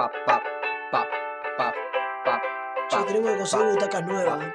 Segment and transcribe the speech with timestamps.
[0.00, 0.40] pa, pa,
[0.90, 1.04] pa,
[1.58, 1.68] pa,
[2.24, 2.40] pa,
[2.90, 3.72] Ya pa, tenemos que conseguir pa.
[3.72, 4.38] butacas nuevas.
[4.44, 4.54] ¿eh?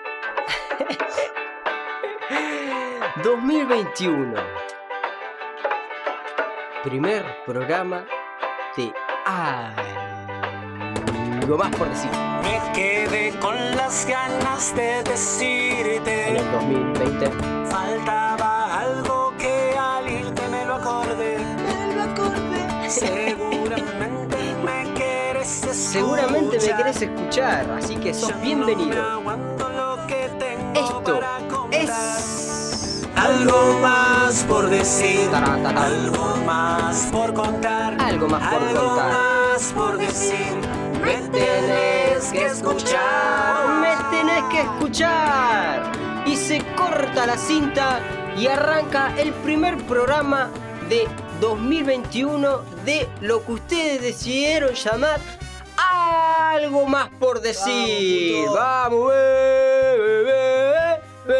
[3.24, 4.34] 2021.
[6.84, 8.06] Primer programa
[8.76, 8.92] de
[9.26, 9.78] algo
[11.58, 12.10] más por decir.
[12.44, 16.38] Me quedé con las ganas de En decirte.
[16.38, 17.30] el 2020.
[17.70, 21.38] Faltaba algo que al irte me lo acordé.
[21.38, 22.66] Me lo acordé.
[25.96, 29.22] Seguramente me querés escuchar, así que sos bienvenido.
[30.74, 31.20] Esto
[31.72, 35.30] es Algo más por decir.
[35.34, 37.96] Algo más por contar.
[38.02, 39.14] Algo más por Algo contar.
[39.14, 40.54] más por decir.
[41.02, 43.80] Me tienes que escuchar.
[43.80, 45.94] Me tenés que escuchar.
[46.26, 48.02] Y se corta la cinta
[48.38, 50.50] y arranca el primer programa
[50.90, 51.08] de
[51.40, 55.22] 2021 de lo que ustedes decidieron llamar
[56.66, 58.48] algo más por decir.
[58.48, 61.00] Vamos, eh, eh,
[61.30, 61.36] eh,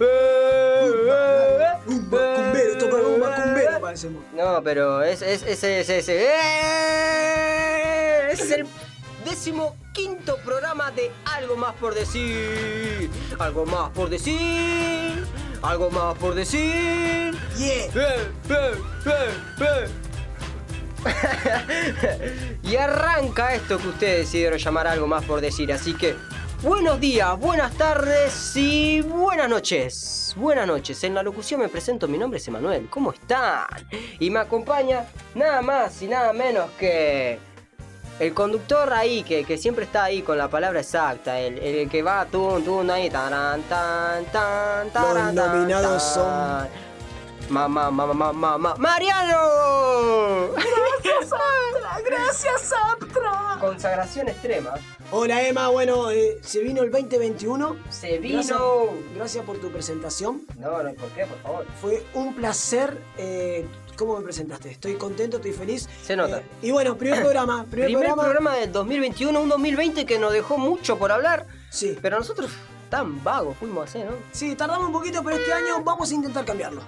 [0.00, 2.08] eh, Un
[3.20, 4.22] macumbero, parecemos.
[4.32, 6.24] No, pero es, es, ese, ese, ese.
[6.26, 6.28] ¡Eh!
[8.30, 8.64] Es el
[9.24, 13.10] décimo quinto programa de Algo Más por Decir.
[13.38, 15.26] Algo más por decir.
[15.62, 17.36] Algo más por decir.
[17.58, 17.88] Yeah.
[22.62, 25.72] Y arranca esto que ustedes decidieron llamar algo más por decir.
[25.72, 26.14] Así que,
[26.62, 30.34] buenos días, buenas tardes y buenas noches.
[30.36, 31.02] Buenas noches.
[31.04, 32.86] En la locución me presento, mi nombre es Emanuel.
[32.88, 33.66] ¿Cómo están?
[34.18, 37.38] Y me acompaña nada más y nada menos que
[38.18, 41.38] el conductor ahí, que, que siempre está ahí con la palabra exacta.
[41.38, 43.10] El, el que va tun, tun ahí.
[43.10, 46.62] Taran, tan, tan, taran, tan, nominados son- tan.
[46.62, 46.68] Ma,
[47.52, 49.38] ma, ma, ma, ma, ma, ¡Mariano!
[52.04, 53.56] Gracias, Aptra.
[53.60, 54.74] Consagración extrema.
[55.10, 55.68] Hola, Emma.
[55.68, 57.76] Bueno, eh, se vino el 2021.
[57.90, 58.36] Se vino.
[58.36, 58.58] Gracias,
[59.14, 60.42] gracias por tu presentación.
[60.58, 61.26] No, no, ¿por qué?
[61.26, 61.66] Por favor.
[61.80, 62.98] Fue un placer.
[63.18, 64.70] eh, ¿Cómo me presentaste?
[64.70, 65.88] Estoy contento, estoy feliz.
[66.02, 66.38] Se nota.
[66.38, 67.64] Eh, y bueno, primer programa.
[67.70, 68.22] Primer, Primer programa.
[68.22, 71.96] programa del 2021, un 2020 que nos dejó mucho por hablar, Sí.
[72.00, 72.50] pero nosotros
[72.90, 74.16] tan vagos fuimos a hacer, ¿no?
[74.32, 76.80] Sí, tardamos un poquito, pero este año vamos a intentar cambiarlo.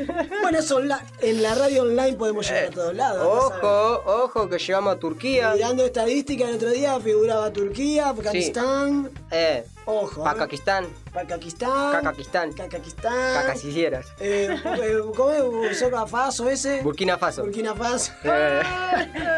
[0.43, 3.23] Bueno, eso onla- en la radio online podemos llegar a todos lados.
[3.23, 5.53] Eh, Ojo, ojo, que llegamos a Turquía.
[5.55, 9.11] Mirando estadísticas el otro día figuraba Turquía, Afganistán.
[9.31, 10.25] Eh, Ojo.
[10.25, 11.93] Pacaquistán, Pakistán.
[11.93, 13.35] Cacaquistán, Cacaquistán.
[13.35, 15.79] Cacasilleras, Eh, eh, ¿Cómo es?
[15.79, 16.81] Soca Faso ese.
[16.83, 17.43] Burkina Faso.
[17.43, 18.13] Burkina Faso.
[18.25, 18.63] Eh,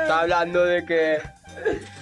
[0.02, 1.18] está hablando de que.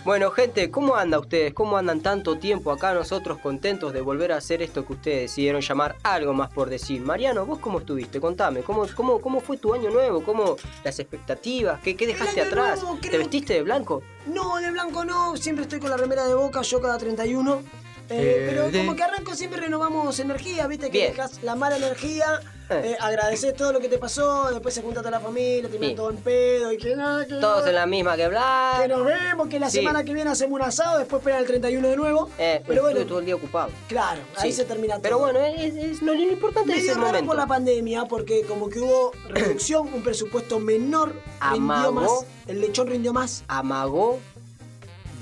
[0.04, 1.54] Bueno, gente, ¿cómo anda ustedes?
[1.54, 5.60] ¿Cómo andan tanto tiempo acá nosotros contentos de volver a hacer esto que ustedes decidieron
[5.62, 7.00] llamar algo más por decir?
[7.00, 8.20] Mariano, ¿vos cómo estuviste?
[8.20, 10.22] Contame, ¿cómo, cómo, cómo fue tu año nuevo?
[10.24, 11.80] ¿Cómo las expectativas?
[11.80, 12.82] ¿Qué, qué dejaste atrás?
[12.82, 14.02] nuevo, ¿Te vestiste de blanco?
[14.26, 15.36] No, de blanco no.
[15.36, 17.62] Siempre estoy con la remera de boca, yo cada 31.
[18.10, 21.76] Eh, Eh, pero de- como que arranco siempre renovamos energía, viste que dejas la mala
[21.78, 22.92] energía, Eh.
[22.92, 25.94] eh, agradeces todo lo que te pasó, después se junta toda la familia, Sí.
[25.94, 28.84] todo en pedo y que nada, que Todos en la misma que que bla.
[28.88, 29.78] nos vemos, que la Sí.
[29.78, 32.28] semana que viene hacemos un asado, después esperan el 31 de nuevo.
[32.38, 33.70] Eh, pero bueno, estuve todo el día ocupado.
[33.88, 34.56] claro, ahí Sí.
[34.58, 35.02] se termina todo.
[35.02, 37.26] Pero bueno, es, es- lo, importante es Medio el raro momento.
[37.28, 41.08] por la pandemia, porque como que hubo reducción, un presupuesto menor,
[41.52, 41.92] rindió Amagó.
[41.92, 42.10] más,
[42.46, 43.44] el lechón rindió más.
[43.48, 44.18] amagó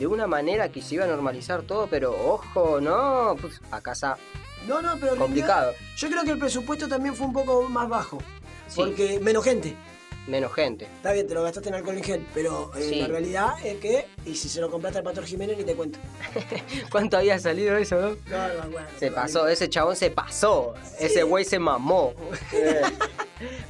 [0.02, 4.16] de una manera que se iba a normalizar todo, pero ojo, no, pues a casa
[4.66, 5.74] No, no, pero complicado.
[5.96, 8.18] Yo creo que el presupuesto también fue un poco más bajo.
[8.66, 8.74] Sí.
[8.76, 9.76] Porque menos gente.
[10.26, 10.84] Menos gente.
[10.84, 13.00] Está bien, te lo gastaste en alcohol en gel, pero eh, Sí.
[13.00, 15.98] la realidad es que, y si se lo compraste al Pastor Jiménez, ni te cuento.
[16.90, 18.08] ¿Cuánto había salido eso, no?
[18.30, 20.74] No, no, bueno, Se no, pasó, ese chabón se pasó.
[21.00, 22.14] Ese güey se mamó.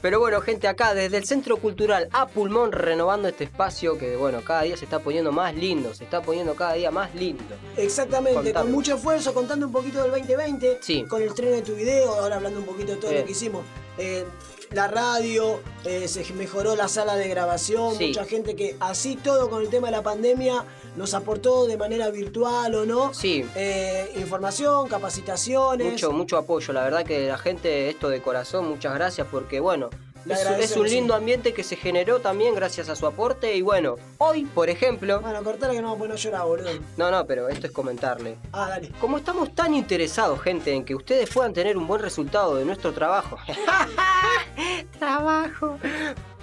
[0.02, 4.42] Pero bueno, gente, acá desde el Centro Cultural A Pulmón renovando este espacio que, bueno,
[4.44, 7.42] cada día se está poniendo más lindo, se está poniendo cada día más lindo.
[7.78, 8.64] Exactamente, Contame.
[8.64, 11.04] con mucho esfuerzo, contando un poquito del 2020, Sí.
[11.08, 13.20] con el estreno de tu video, ahora hablando un poquito de todo Eh.
[13.20, 13.64] lo que hicimos.
[13.96, 14.24] Eh,
[14.74, 18.08] la radio, eh, se mejoró la sala de grabación, Sí.
[18.08, 20.64] mucha gente que así todo con el tema de la pandemia
[20.96, 23.14] nos aportó de manera virtual o no.
[23.14, 23.44] Sí.
[23.54, 25.92] Eh, información, capacitaciones.
[25.92, 29.90] Mucho, mucho apoyo, la verdad que la gente, esto de corazón, muchas gracias porque bueno,
[30.28, 33.96] es, es un lindo ambiente que se generó también gracias a su aporte y bueno,
[34.18, 36.70] hoy, por ejemplo, Bueno, cortale que no vamos a poner a llorar, boludo.
[36.96, 38.36] no, no, pero esto es comentarle.
[38.52, 38.90] Ah, dale.
[39.00, 42.92] Como estamos tan interesados, gente, en que ustedes puedan tener un buen resultado de nuestro
[42.92, 43.36] trabajo.
[44.98, 45.78] trabajo.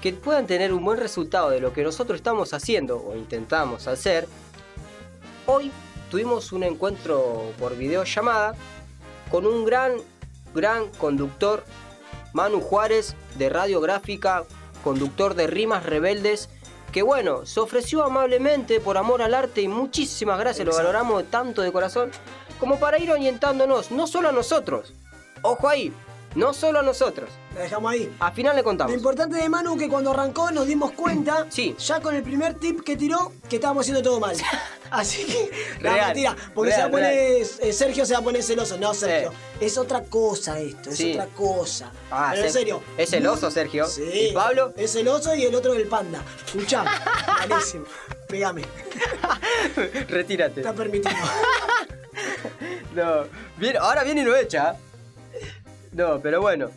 [0.02, 4.28] Que puedan tener un buen resultado de lo que nosotros estamos haciendo o intentamos hacer.
[5.46, 5.72] Hoy
[6.10, 8.56] tuvimos un encuentro por videollamada
[9.30, 9.94] con un gran,
[10.54, 11.64] gran conductor,
[12.34, 14.44] Manu Juárez, de Radiográfica,
[14.84, 16.50] conductor de Rimas Rebeldes,
[16.92, 21.62] que bueno, se ofreció amablemente por amor al arte y muchísimas gracias, lo valoramos tanto
[21.62, 22.12] de corazón,
[22.60, 24.94] como para ir orientándonos, no solo a nosotros,
[25.42, 25.94] ojo ahí,
[26.36, 28.16] no solo a nosotros, La dejamos ahí.
[28.20, 28.94] al final le Lo contamos.
[28.94, 31.76] importante de Manu que cuando arrancó nos dimos cuenta, Sí.
[31.80, 34.36] ya con el primer tip que tiró, que estábamos haciendo todo mal.
[34.92, 37.14] Así que, la Real, mentira, porque real, se va a poner,
[37.62, 38.78] eh, Sergio se va a poner celoso.
[38.78, 41.12] No, Sergio, es otra cosa esto, es Sí.
[41.12, 41.92] otra cosa.
[42.10, 42.82] Ah, Pero en se- serio.
[42.98, 43.86] es celoso, Sergio.
[43.88, 44.30] Sí.
[44.30, 44.74] ¿Y Pablo?
[44.78, 46.24] Es el oso y el otro el panda.
[46.46, 46.84] Escuchá,
[47.50, 47.86] malísimo.
[48.28, 48.64] Pegame,
[50.08, 50.62] Retírate.
[50.62, 51.16] está permitido.
[52.96, 53.26] No,
[53.58, 54.76] bien, ahora viene y lo echa.
[55.92, 56.70] No, pero bueno.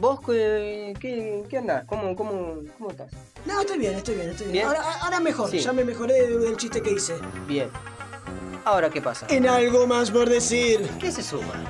[0.00, 1.84] ¿Vos qué, qué, qué andás?
[1.86, 3.10] ¿Cómo, cómo, ¿Cómo estás?
[3.46, 4.52] No, estoy bien, estoy bien, estoy bien.
[4.52, 4.66] ¿Bien?
[4.66, 5.58] Ahora, ahora mejor, Sí.
[5.58, 7.14] ya me mejoré del chiste que hice.
[7.46, 7.70] Bien.
[8.64, 9.26] Ahora, ¿qué pasa?
[9.30, 10.86] En algo más por decir.
[11.00, 11.64] ¿Qué se suma?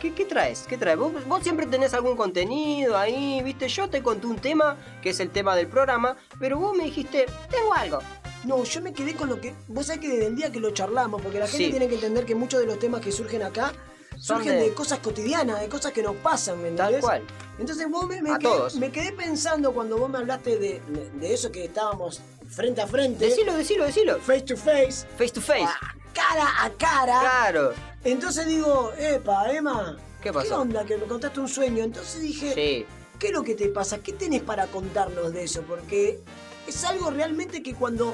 [0.00, 0.66] ¿Qué, qué traes?
[0.68, 0.98] ¿Qué traes?
[0.98, 3.66] ¿Vos, vos siempre tenés algún contenido ahí, viste.
[3.68, 7.26] Yo te conté un tema, que es el tema del programa, pero vos me dijiste,
[7.50, 7.98] tengo algo.
[8.44, 9.54] No, yo me quedé con lo que.
[9.68, 11.70] Vos sabés que desde el día que lo charlamos, porque la gente Sí.
[11.70, 13.72] tiene que entender que muchos de los temas que surgen acá
[14.18, 14.74] surgen de- de...
[14.74, 17.22] cosas cotidianas, de cosas que nos pasan, ¿me Tal cual.
[17.58, 18.74] Entonces vos me, me A quedé, todos.
[18.76, 20.80] me quedé pensando cuando vos me hablaste de,
[21.14, 24.18] de eso que estábamos frente a frente, Decilo, decilo, decilo.
[24.20, 25.64] face to face, Face to face.
[25.66, 27.20] ah, cara a cara.
[27.20, 27.72] Claro.
[28.04, 30.60] Entonces digo, epa, Emma, ¿Qué pasó?
[30.60, 30.84] onda?
[30.84, 31.84] Que me contaste un sueño.
[31.84, 32.86] Entonces dije, Sí.
[33.18, 33.98] ¿qué es lo que te pasa?
[33.98, 35.62] ¿Qué tenés para contarnos de eso?
[35.62, 36.20] Porque
[36.66, 38.12] es algo realmente que cuando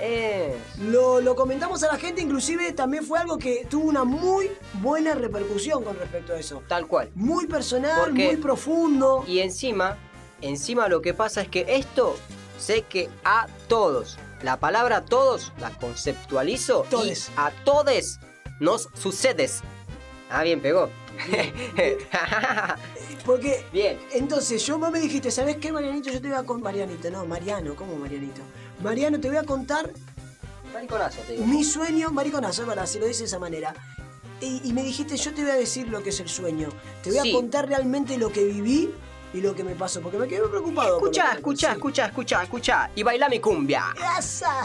[0.79, 5.15] lo, lo comentamos a la gente, inclusive también fue algo que tuvo una muy buena
[5.15, 6.63] repercusión con respecto a eso.
[6.69, 7.11] tal cual.
[7.15, 9.25] Muy personal, Porque- muy profundo.
[9.27, 9.97] Y encima,
[10.41, 12.17] encima lo que pasa es que esto
[12.59, 17.29] sé que a todos, la palabra todos la conceptualizo Todes.
[17.29, 18.19] y a todes
[18.59, 19.63] nos sucedes.
[20.31, 20.91] Ah, bien, pegó.
[23.27, 23.99] Porque bien.
[24.13, 26.11] entonces yo vos me dijiste, ¿sabes qué, Marianito?
[26.11, 26.73] Yo te voy a contar.
[26.73, 28.41] Marianito, no, Mariano, ¿cómo Marianito?
[28.83, 29.91] Mariano, te voy a contar
[30.73, 31.47] Mariconazo, te digo.
[31.47, 33.75] mi sueño, mariconazo, verdad, si lo dices de esa manera.
[34.41, 36.69] Y, y me dijiste, yo te voy a decir lo que es el sueño.
[37.03, 38.95] Te voy a contar realmente lo que viví
[39.33, 40.97] y lo que me pasó, porque me quedé preocupado.
[40.97, 41.73] Escucha, escucha, sí.
[41.75, 42.91] escucha, escucha, escucha.
[42.95, 43.95] Y baila mi cumbia.
[44.19, 44.65] Esa.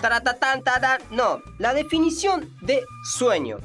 [1.11, 3.57] No, la definición de sueño.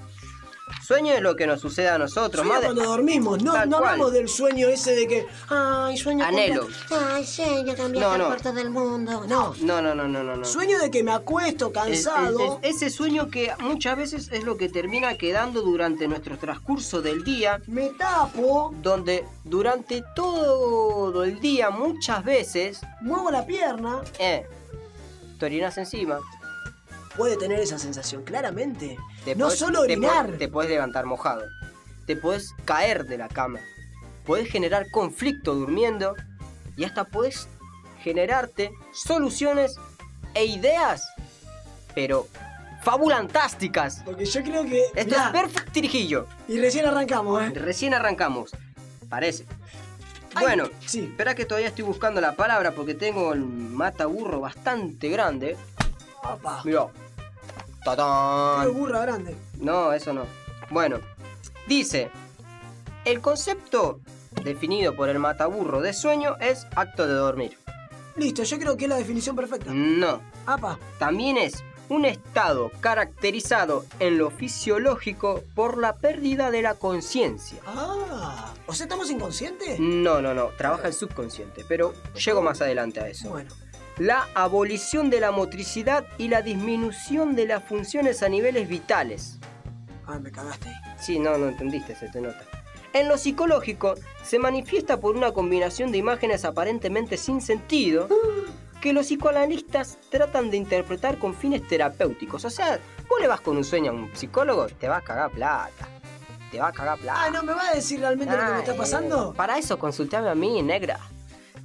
[0.82, 2.44] Sueño es lo que nos sucede a nosotros.
[2.46, 6.66] Sueño de- cuando dormimos, no, no hablamos del sueño ese de que, ay, sueño Anhelo.
[6.90, 8.28] Ay, sueño viajar No, no.
[8.28, 9.24] por todo el mundo.
[9.28, 9.54] No.
[9.60, 10.36] No, no, no, no, no.
[10.36, 10.44] no.
[10.44, 12.58] Sueño de que me acuesto Es- cansado.
[12.62, 17.02] es- es- ese sueño que muchas veces es lo que termina quedando durante nuestro transcurso
[17.02, 24.02] del día, Me tapo, donde durante todo el día muchas veces, muevo la pierna.
[24.18, 24.46] eh,
[25.38, 26.18] te orinas encima.
[27.16, 28.96] Puede tener esa sensación, claramente.
[29.24, 30.26] Te no podés- solo te orinar.
[30.28, 31.42] podés- Te puedes levantar mojado.
[32.06, 33.60] Te puedes caer de la cama.
[34.24, 36.14] Puedes generar conflicto durmiendo.
[36.76, 37.48] Y hasta puedes
[38.02, 39.76] generarte soluciones
[40.34, 41.02] e ideas.
[41.94, 42.26] Pero
[42.82, 44.02] fabulantásticas.
[44.04, 44.82] Porque yo creo que.
[44.94, 46.26] Esto mirá, es perfecto tirijillo.
[46.48, 47.50] y recién arrancamos, ¿eh?
[47.54, 48.50] Recién arrancamos.
[49.08, 49.44] Parece.
[50.34, 51.00] Ay, Bueno, sí.
[51.10, 55.56] espera que todavía estoy buscando la palabra porque tengo el mataburro bastante grande.
[56.64, 56.88] Mirá.
[57.84, 58.72] ¡Tatán!
[58.74, 59.36] burra grande.
[59.58, 60.24] No, eso no.
[60.70, 61.00] Bueno,
[61.66, 62.10] dice,
[63.04, 64.00] el concepto
[64.44, 67.58] definido por el mataburro de sueño es acto de dormir.
[68.16, 69.72] Listo, yo creo que es la definición perfecta.
[69.72, 70.78] No, Apa.
[70.98, 77.58] también es un estado caracterizado en lo fisiológico por la pérdida de la conciencia.
[77.66, 78.52] Ah.
[78.66, 79.80] O sea, ¿estamos inconscientes?
[79.80, 83.30] No, no, no, trabaja el subconsciente, pero llego más adelante a eso.
[83.30, 83.50] Bueno.
[84.00, 89.38] La abolición de la motricidad y la disminución de las funciones a niveles vitales.
[90.06, 90.72] Ah, me cagaste.
[90.98, 92.40] Sí, no, no entendiste, se te nota.
[92.94, 98.08] En lo psicológico, se manifiesta por una combinación de imágenes aparentemente sin sentido
[98.80, 102.46] que los psicoanalistas tratan de interpretar con fines terapéuticos.
[102.46, 105.30] O sea, vos le vas con un sueño a un psicólogo, te va a cagar
[105.30, 105.86] plata.
[106.50, 107.20] Te va a cagar plata.
[107.26, 109.34] Ah, ¿no me va a decir realmente lo que me está Ah, pasando?
[109.34, 110.98] para eso consultame a mí, negra.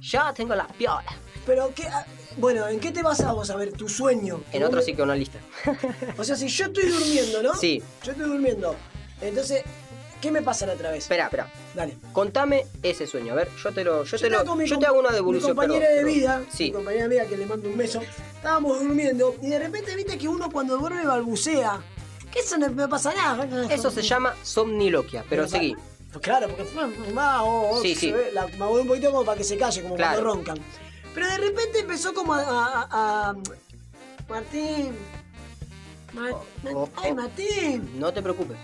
[0.02, 1.02] Ya tengo la piola.
[1.46, 1.88] Pero, ¿qué?
[2.36, 4.42] Bueno, ¿en qué te basas vos a ver tu sueño?
[4.52, 5.38] En otro psicoanalista.
[6.18, 7.54] O sea, si yo estoy durmiendo, ¿no?
[7.54, 7.82] Sí.
[8.02, 8.74] Yo estoy durmiendo.
[9.22, 9.62] Entonces,
[10.20, 11.04] ¿qué me pasa la otra vez?
[11.04, 11.50] Espera, espera.
[11.74, 11.96] Dale.
[12.12, 13.32] Contame ese sueño.
[13.32, 14.04] A ver, yo te lo.
[14.04, 15.56] Yo, te, lo, mi yo te hago una Mi devolución.
[15.56, 16.14] compañera perdón, de perdón.
[16.14, 16.64] vida, Sí.
[16.64, 18.00] mi compañera de vida que le mando un beso,
[18.36, 21.80] estábamos durmiendo y de repente viste que uno cuando duerme balbucea.
[22.30, 23.48] Que eso no me pasa nada.
[23.72, 25.74] Eso se llama somniloquia, pero Pero seguí.
[26.12, 26.64] Pues claro, porque
[27.16, 28.12] va, oh, oh, Sí, se sí.
[28.12, 30.20] ve, la me moví un poquito como para que se calle, como Claro.
[30.22, 30.58] cuando roncan.
[31.16, 32.86] Pero de repente empezó como a.
[32.90, 33.34] a-
[34.28, 34.94] Martín.
[36.12, 36.36] Ma- Ma-
[36.74, 37.14] Oh, oh, ay, oh.
[37.14, 37.98] Martín.
[37.98, 38.56] No te preocupes.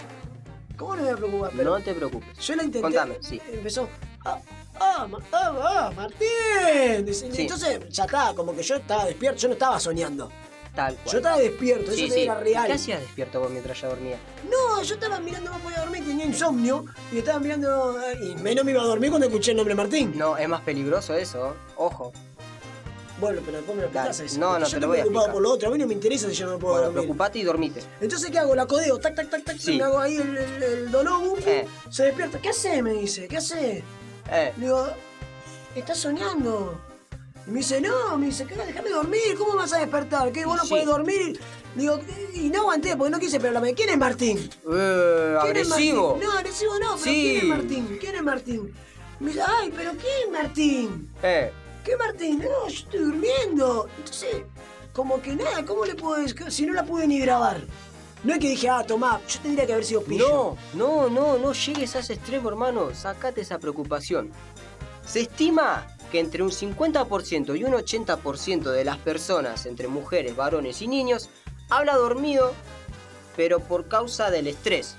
[0.76, 1.50] ¿Cómo no me voy a preocupar?
[1.56, 2.38] Pero No te preocupes.
[2.38, 2.82] yo la intenté.
[2.82, 3.40] Contame, sí.
[3.52, 3.88] Empezó.
[4.24, 4.38] Ah,
[4.80, 7.04] ah, ah, ah, Martín.
[7.06, 7.42] Dice, y Sí.
[7.42, 10.30] Entonces ya estaba, como que yo estaba despierto, yo no estaba soñando.
[10.74, 11.06] Tal cual.
[11.12, 12.20] Yo estaba despierto, Sí, eso sí.
[12.22, 12.66] era real.
[12.66, 14.16] ¿Qué hacías despierto vos mientras yo dormía?
[14.50, 18.00] No, yo estaba mirando, no podía dormir, tenía insomnio y estaba mirando.
[18.02, 20.12] eh, Y menos me iba a dormir cuando escuché el nombre Martín.
[20.16, 21.54] No, es más peligroso eso.
[21.76, 22.12] Ojo.
[23.22, 24.38] Bueno, pero después me lo explicás eso.
[24.40, 25.86] No, no, Porque te yo lo voy a preocupado por lo otro, a mí no
[25.86, 27.02] me interesa si yo no puedo Bueno, dormir.
[27.04, 27.80] preocupate y dormite.
[28.00, 28.54] Entonces, ¿qué hago?
[28.56, 29.76] La codeo, tac, tac, tac, tac, Sí.
[29.78, 30.96] me hago ahí el, el, el
[31.46, 31.66] Eh.
[31.88, 32.38] se despierta.
[32.40, 32.82] ¿Qué hace?
[32.82, 33.84] Me dice, ¿qué hace?
[34.30, 34.52] Eh.
[34.58, 34.88] Le digo,
[35.76, 36.80] estás soñando.
[37.46, 38.54] Y me dice, no, me dice, "¿Qué?
[38.56, 40.30] déjame dormir, ¿cómo vas a despertar?
[40.32, 40.44] ¿Qué?
[40.44, 40.70] ¿Vos no Sí.
[40.70, 41.40] podés dormir?
[41.76, 42.00] Digo,
[42.34, 43.72] y no aguanté porque no quise pegarme.
[43.74, 44.38] ¿Quién es Martín?
[44.38, 46.10] Eh, ¿Quién es agresivo.
[46.16, 46.28] Martín?
[46.28, 47.12] No, agresivo no, pero Sí.
[47.30, 47.98] ¿quién es Martín?
[48.00, 48.74] ¿Quién es Martín?
[49.20, 51.08] Me dice, ay, pero ¿quién es Martín?
[51.22, 51.52] Eh.
[51.84, 52.38] ¿Qué Martín?
[52.38, 53.88] No, yo estoy durmiendo.
[53.98, 54.44] Entonces,
[54.92, 56.50] como que nada, ¿cómo le puedo decir?
[56.50, 57.60] Si no la pude ni grabar.
[58.24, 60.56] No es que dije, ah, tomá, yo tendría que haber sido pillo.
[60.74, 62.94] No, no, no, no llegues a ese extremo, hermano.
[62.94, 64.30] Sacate esa preocupación.
[65.04, 70.80] Se estima que entre un 50% y un 80% de las personas, entre mujeres, varones
[70.82, 71.30] y niños,
[71.68, 72.52] habla dormido,
[73.34, 74.94] pero por causa del estrés.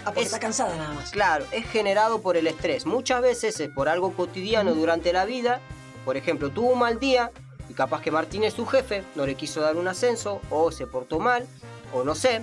[0.00, 1.10] Ah, porque Es- está cansada nada más.
[1.10, 2.86] Claro, es generado por el estrés.
[2.86, 5.60] Muchas veces es por algo cotidiano durante la vida.
[6.08, 7.30] Por ejemplo, tuvo un mal día
[7.68, 10.86] y capaz que Martín es su jefe, no le quiso dar un ascenso, o se
[10.86, 11.46] portó mal,
[11.92, 12.40] o no sé.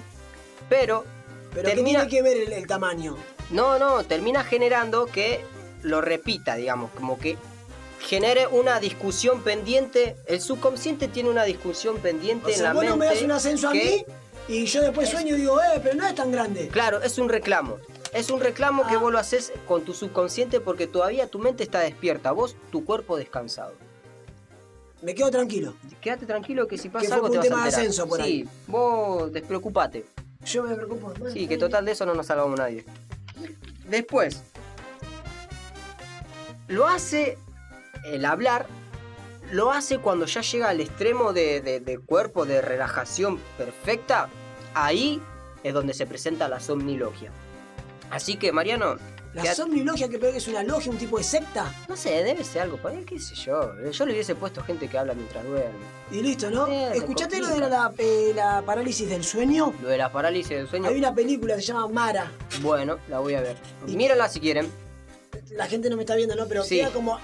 [0.70, 1.04] Pero
[1.52, 3.18] Pero termina- ¿qué tiene que ver el, el tamaño?
[3.50, 5.44] no, no, termina generando que
[5.82, 7.38] lo repita, digamos, como que
[8.02, 10.16] genere una discusión pendiente.
[10.28, 12.90] El subconsciente tiene una discusión pendiente O en la vos mente.
[12.92, 14.06] no me das un ascenso a mí
[14.48, 16.68] y yo después sueño y digo, eh, pero no es tan grande.
[16.68, 17.78] Claro, es un reclamo.
[18.16, 19.00] Es un reclamo que Ah.
[19.00, 23.18] vos lo haces con tu subconsciente porque todavía tu mente está despierta, vos tu cuerpo
[23.18, 23.74] descansado.
[25.02, 25.74] Me quedo tranquilo.
[26.02, 27.80] Quédate tranquilo que si pasa Que algo te vas a tema de enterar.
[27.82, 28.50] ascenso por sí, ahí.
[28.68, 30.06] vos despreocupate.
[30.46, 31.12] Yo me preocupo.
[31.20, 32.86] Bueno, Sí, que total de eso no nos salvamos nadie.
[33.90, 34.42] Después,
[36.70, 37.38] lo hace
[38.06, 38.66] el hablar,
[39.52, 44.30] lo hace cuando ya llega al extremo de, de- de cuerpo, de relajación perfecta.
[44.74, 45.22] Ahí
[45.64, 47.32] es donde se presenta la somnilogia.
[48.12, 48.96] Así que, Mariano,
[49.34, 51.74] La quédate- somnilogia que es una logia, un tipo de secta.
[51.90, 53.74] no sé, debe ser algo qué sé yo.
[53.92, 55.74] Yo le hubiese puesto gente que habla mientras duerme.
[56.12, 56.68] Y listo, ¿no?
[56.68, 59.74] Eh, ¿Escuchaste lo de la, eh, la parálisis del sueño?
[59.82, 62.32] Lo de la parálisis del sueño, Hay una película que se llama Mara.
[62.62, 63.58] bueno, la voy a ver.
[63.88, 64.70] Y- Mírenla si quieren.
[65.52, 66.48] La gente no me está viendo, ¿no?
[66.48, 66.78] Pero Sí.
[66.78, 67.20] queda como.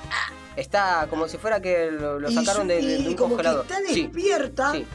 [0.58, 3.36] Está como si fuera que lo, lo y sacaron su- de, de- y un como
[3.36, 3.66] congelador.
[3.66, 4.86] que está Sí, despierta, sí.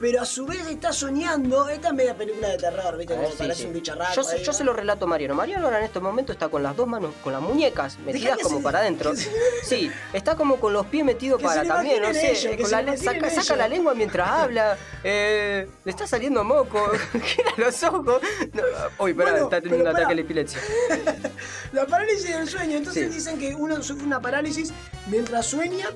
[0.00, 1.68] Pero a su vez está soñando.
[1.68, 3.14] Esta es media película de terror, ¿viste?
[3.16, 3.66] Como sí, parece sí.
[3.66, 4.14] un bicharraco.
[4.14, 4.58] Yo, se- ahí, yo ¿no?
[4.58, 5.34] se lo relato a Mariano.
[5.34, 8.58] Mariano ahora en este momento está con las dos manos, con las muñecas metidas como
[8.58, 9.14] se- para adentro.
[9.16, 9.30] se-
[9.64, 12.30] Sí, está como con los pies metidos para también, no sé.
[12.32, 14.76] ellos, con la saca, saca la lengua mientras habla.
[15.04, 16.80] eh, le está saliendo moco.
[17.24, 18.20] Gira los ojos.
[18.52, 18.62] No,
[19.04, 20.60] uy, pará, Bueno, está teniendo un ataque de epilepsia.
[21.72, 22.76] La parálisis del sueño.
[22.78, 23.14] Entonces Sí.
[23.14, 24.72] dicen que uno sufre una parálisis
[25.06, 25.86] mientras sueña,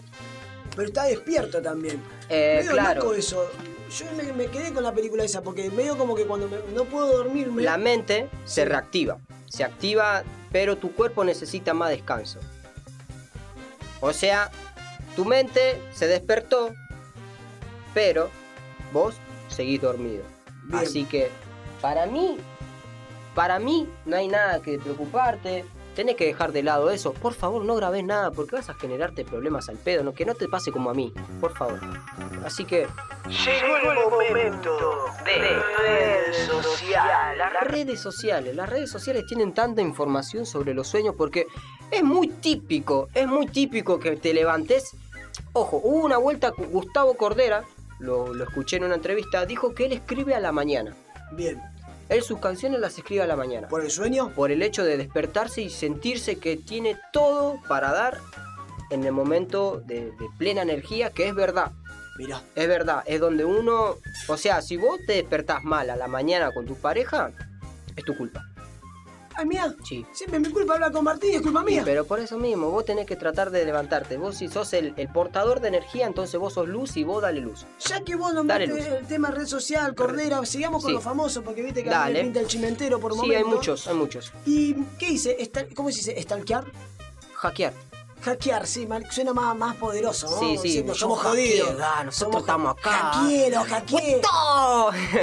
[0.76, 2.02] pero está despierto también.
[2.28, 3.00] Eh, medio claro.
[3.02, 3.50] loco eso.
[3.98, 6.84] Yo me, me quedé con la película esa, porque medio como que cuando me- no
[6.84, 7.62] puedo dormirme.
[7.62, 9.18] La mente se reactiva.
[9.48, 12.38] Se activa, pero tu cuerpo necesita más descanso.
[14.00, 14.50] O sea,
[15.14, 16.70] tu mente se despertó,
[17.94, 18.30] pero
[18.92, 19.14] vos
[19.48, 20.22] seguís dormido.
[20.64, 20.82] Bien.
[20.82, 21.30] Así que,
[21.80, 22.38] para mí,
[23.34, 25.64] para mí no hay nada que preocuparte.
[25.94, 27.12] Tenés que dejar de lado eso.
[27.12, 30.02] Por favor, no grabes nada porque vas a generarte problemas al pedo.
[30.02, 31.12] No, que no te pase como a mí.
[31.40, 31.80] Por favor.
[32.44, 32.86] Así que.
[33.28, 34.78] Llegó el momento
[35.24, 35.38] de
[35.86, 37.38] redes sociales.
[37.38, 38.56] Las redes sociales.
[38.56, 41.46] Las redes sociales tienen tanta información sobre los sueños porque
[41.90, 43.08] es muy típico.
[43.14, 44.96] Es muy típico que te levantes.
[45.52, 46.50] Ojo, hubo una vuelta.
[46.56, 47.64] Gustavo Cordera,
[47.98, 50.94] lo, lo escuché en una entrevista, dijo que él escribe a la mañana.
[51.32, 51.71] Bien.
[52.12, 53.68] Él sus canciones las escribe a la mañana.
[53.68, 54.32] ¿Por el sueño?
[54.34, 58.18] Por el hecho de despertarse y sentirse que tiene todo para dar
[58.90, 61.72] en el momento de, plena energía, que es verdad.
[62.18, 62.42] Mira.
[62.54, 63.96] Es verdad, es donde uno...
[64.28, 67.32] O sea, si vos te despertás mal a la mañana con tu pareja,
[67.96, 68.51] es tu culpa.
[69.34, 70.06] Ay, mira, sí.
[70.12, 71.82] siempre mi culpa hablar con Martín, es culpa mía.
[71.84, 74.16] Pero por eso mismo, vos tenés que tratar de levantarte.
[74.16, 77.66] Vos si sos el, portador de energía, entonces vos sos luz y vos dale luz.
[77.80, 81.82] Ya que vos nombraste el tema red social, Cordera, sigamos con los famosos, porque viste
[81.82, 83.36] que a pinta el chimentero por momentos.
[83.38, 84.32] Sí, hay muchos, hay muchos.
[84.46, 85.36] ¿Y qué dice?
[85.74, 86.18] ¿Cómo se dice?
[86.18, 86.64] ¿Estalquear?
[87.34, 87.72] Hackear.
[88.22, 90.38] Hackear, sí, suena más, más poderoso, ¿no?
[90.38, 91.74] Sí, sí, somos jodidos.
[91.80, 92.90] Ah, nosotros somos estamos acá.
[92.90, 94.22] Hackeelo, hackeé.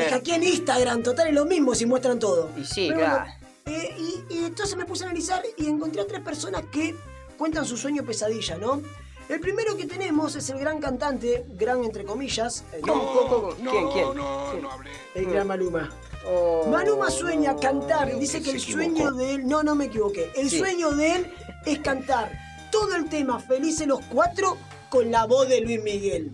[0.10, 2.50] Hackeé en Instagram, total es lo mismo si muestran todo.
[2.58, 3.26] Y sí, claro.
[3.66, 6.96] Eh, y, y, entonces me puse a analizar y encontré a tres personas que
[7.38, 8.82] cuentan su sueño pesadilla, ¿no?
[9.30, 12.64] El primero que tenemos es el gran cantante, gran entre comillas.
[12.74, 14.06] Eh, no, no, no, ¿Quién, quién?
[14.16, 14.64] no, ¿Quién?
[14.64, 14.90] no hablé.
[15.14, 15.90] El gran Maluma.
[16.28, 20.50] Oh, Maluma sueña cantar, dice que el sueño de él, no, no me equivoqué, el
[20.50, 20.58] sí.
[20.58, 21.34] sueño de él
[21.66, 22.32] es cantar
[22.72, 24.58] todo el tema Felices los Cuatro
[24.90, 26.32] con la voz de Luis Miguel.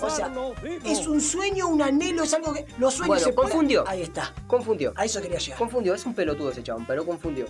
[0.00, 0.30] O sea,
[0.84, 2.66] es un sueño, un anhelo, es algo que.
[2.78, 3.84] Los sueños se confundió.
[3.86, 4.32] Ahí está.
[4.46, 4.92] Confundió.
[4.96, 5.58] A eso quería llegar.
[5.58, 7.46] Confundió, es un pelotudo ese chabón, pero confundió.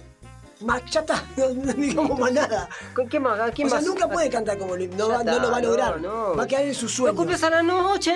[0.61, 2.69] machata no, digamos más nada.
[2.95, 3.51] ¿Con qué más?
[3.53, 6.01] ¿Quién o sea, nunca ah, puede cantar como Luis, no, lo va a lograr.
[6.01, 7.13] No, va a quedar en su sueño.
[7.13, 8.15] No cumples a la noche.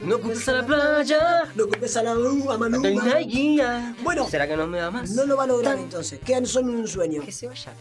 [0.00, 1.44] No cumples a la playa.
[1.54, 2.90] No cumples a la uva, Manuma.
[4.02, 4.28] Bueno.
[4.28, 5.10] ¿Será que no me da más?
[5.10, 6.20] No lo va a lograr entonces.
[6.20, 7.22] Quedan solo en un sueño.
[7.22, 7.72] Que se vaya.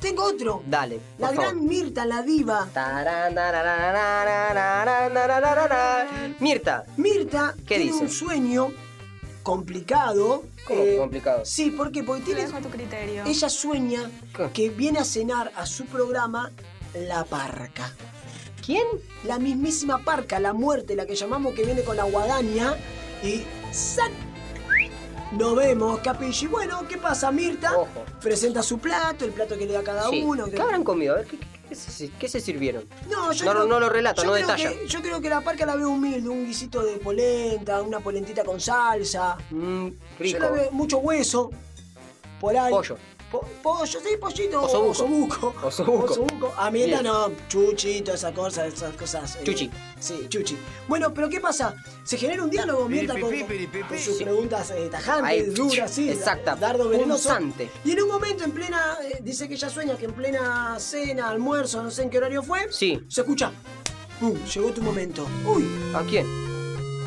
[0.00, 0.62] Tengo otro.
[0.66, 1.00] Dale.
[1.18, 1.64] La gran.
[1.66, 2.68] Mirta, la diva.
[6.40, 6.84] Mirta.
[6.96, 8.04] Mirta ¿Qué tiene dice?
[8.04, 8.72] un sueño
[9.42, 10.44] complicado.
[10.66, 11.44] ¿Cómo eh, complicado?
[11.44, 12.02] Sí, ¿por qué?
[12.02, 12.48] Porque tiene.
[12.48, 13.24] Lo a tu criterio.
[13.26, 14.10] Ella sueña
[14.54, 16.50] que viene a cenar a su programa
[16.94, 17.94] La Parca.
[18.64, 18.86] ¿Quién?
[19.24, 22.74] La mismísima Parca, la muerte, la que llamamos que viene con la guadaña
[23.22, 23.42] y.
[23.70, 24.10] ¡Sac!
[25.32, 26.46] Nos vemos, Capilli.
[26.48, 27.30] Bueno, ¿qué pasa?
[27.30, 28.04] Mirta Ojo.
[28.20, 30.22] presenta su plato, el plato que le da cada Sí.
[30.24, 30.46] uno.
[30.46, 31.14] que- ¿Qué habrán comido?
[31.14, 32.84] A ver, ¿qué, qué- qué se, qué se sirvieron?
[33.08, 34.70] No, yo No, creo- no lo relata, yo no creo detalla.
[34.70, 38.42] que- yo creo que la parca la veo humilde, un guisito de polenta, una polentita
[38.44, 39.36] con salsa.
[39.50, 40.38] Mm, Yo rico.
[40.40, 41.50] la veo mucho hueso.
[42.40, 42.72] Por ahí.
[42.72, 42.96] Pollo.
[43.30, 44.62] Po- pollo, sí, pollito.
[44.62, 44.90] Osobuco.
[44.90, 45.54] Osobuco.
[45.66, 46.04] Osobuco.
[46.12, 46.54] Osobuco.
[46.56, 47.04] A mi Bien.
[47.04, 49.36] no, chuchi, todas esas cosas, esas cosas.
[49.36, 49.70] eh, Chuchi.
[50.00, 50.58] Sí, chuchi.
[50.88, 51.74] Bueno, pero ¿qué pasa?
[52.02, 54.24] Se genera un diálogo Mirta con, con sus Sí.
[54.24, 56.10] preguntas eh, tajantes, Ahí, duras, sí.
[56.10, 57.30] exacta, Dardo venenoso.
[57.84, 58.96] Y en un momento, en plena.
[59.04, 62.42] eh, dice que ella sueña que en plena cena, almuerzo, no sé en qué horario
[62.42, 62.66] fue.
[62.72, 63.00] Sí.
[63.08, 63.52] Se escucha.
[64.18, 64.36] ¡Pum!
[64.52, 65.26] Llegó tu momento.
[65.46, 65.64] ¡Uy!
[65.94, 66.26] ¿A quién?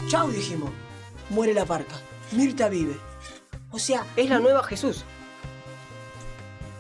[0.08, 0.72] Chau, dijimos.
[1.30, 1.96] Muere la parca.
[2.32, 2.96] Mirta vive.
[3.72, 5.04] O sea, Es la nueva Jesús.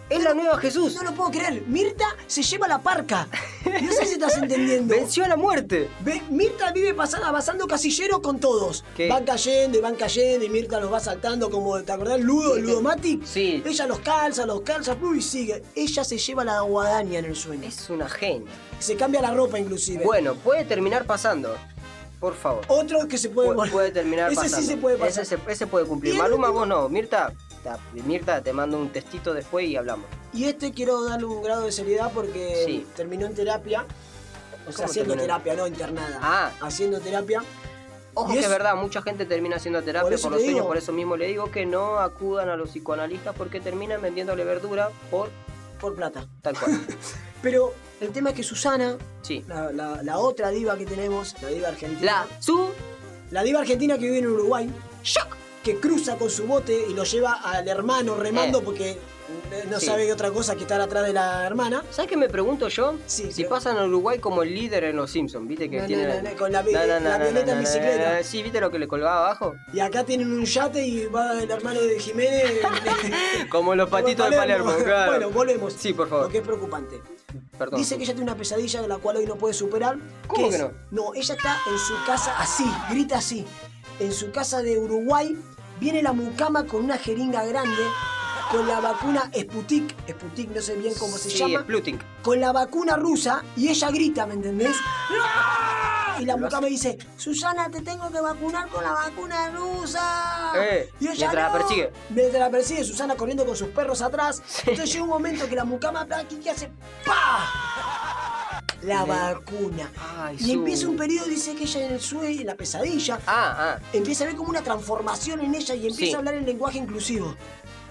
[0.10, 0.94] Es la nueva Jesús.
[0.96, 1.64] no lo puedo creer.
[1.66, 3.28] Mirta se lleva la parca.
[3.66, 4.94] No sé si estás entendiendo.
[4.94, 5.90] Venció a la muerte.
[6.02, 8.84] Ve- Mirta vive pasando, avanzando casillero con todos.
[8.96, 9.08] ¿Qué?
[9.10, 12.20] Van cayendo y van cayendo y Mirta los va saltando como, ¿te acordás?
[12.20, 13.24] Ludo, el Ludomatic.
[13.26, 13.64] Sí.
[13.66, 15.64] Ella los calza, los calza, y sigue.
[15.76, 17.68] Ella se lleva la guadaña en el sueño.
[17.68, 18.52] Es una genia.
[18.80, 20.04] Se cambia la ropa inclusive.
[20.04, 21.56] Bueno, puede terminar pasando.
[22.20, 22.64] Por favor.
[22.68, 24.58] Otro que se puede Pu- puede terminar Ese pasando.
[24.62, 25.24] sí se puede pasar.
[25.24, 26.14] Ese, se- ese puede cumplir.
[26.16, 26.88] Maluma, vos no.
[26.90, 27.34] Mirta,
[27.64, 30.06] ta- Mirta, te mando un testito después y hablamos.
[30.34, 32.86] Y este quiero darle un grado de seriedad porque Sí.
[32.96, 33.86] terminó en terapia.
[34.68, 35.22] O sea, ¿Cómo haciendo terminó?
[35.24, 36.20] terapia, no internada.
[36.22, 36.52] Ah.
[36.62, 37.44] Haciendo terapia.
[38.16, 40.68] Ojo Y que es- verdad, mucha gente termina haciendo terapia Por los sueños, digo.
[40.68, 44.90] por eso mismo le digo que no acudan a los psicoanalistas porque terminan vendiéndole verdura
[45.10, 45.30] por
[45.82, 46.28] Por plata.
[46.42, 46.72] tal cual.
[47.42, 49.44] Pero el tema es que Susana, Sí.
[49.48, 52.26] la, la- la otra diva que tenemos, la diva argentina.
[52.30, 52.70] La su
[53.32, 54.70] La diva argentina que vive en Uruguay,
[55.64, 58.62] que cruza con su bote y lo lleva al hermano remando Eh.
[58.66, 58.92] porque
[59.52, 59.86] eh, no Sí.
[59.86, 61.84] sabe otra cosa que estar atrás de la hermana.
[61.90, 62.96] ¿Sabes qué me pregunto yo?
[63.08, 65.70] Sí, si pero- pasan a Uruguay como el líder en los Simpsons, ¿viste?
[65.70, 68.24] Que No, no, tiene no, no, con la vi- la avioneta en bicicleta.
[68.24, 69.56] Sí, ¿viste lo que le colgaba abajo?
[69.74, 72.60] Y acá tienen un yate y va el hermano de Jiménez.
[73.50, 75.12] Como los patitos de Palermo, claro.
[75.12, 75.74] Bueno, volvemos.
[75.74, 76.26] Sí, por favor.
[76.26, 77.02] Lo que es preocupante.
[77.58, 77.80] Perdón.
[77.80, 79.98] Dice que ella tiene una pesadilla de la cual hoy no puede superar.
[80.28, 80.72] ¿Cómo que es- no?
[80.92, 83.46] No, ella está en su casa así, grita así.
[84.00, 85.38] En su casa de Uruguay
[85.80, 87.84] viene la mucama con una jeringa grande
[88.52, 91.66] con la vacuna Sputnik, Sputnik no sé bien cómo se sí, llama,
[92.22, 94.76] con la vacuna rusa y ella grita, ¿me entendés?
[95.22, 96.18] ¡Ah!
[96.20, 100.54] Y la mucama dice, Susana, te tengo que vacunar con la vacuna rusa.
[100.56, 101.92] Eh, y ella mientras la persigue.
[102.10, 104.44] Mientras la persigue, Susana corriendo con sus perros atrás.
[104.60, 106.72] Entonces llega un momento que la mucama que hace
[107.06, 108.33] ¡pa!
[108.86, 109.90] La vacuna.
[110.18, 113.20] Ay, y su- empieza un periodo, dice que ella en el sueño, en la pesadilla,
[113.26, 113.80] Ah, ah.
[113.94, 116.14] empieza a ver como una transformación en ella y empieza Sí.
[116.14, 117.36] a hablar en lenguaje inclusivo.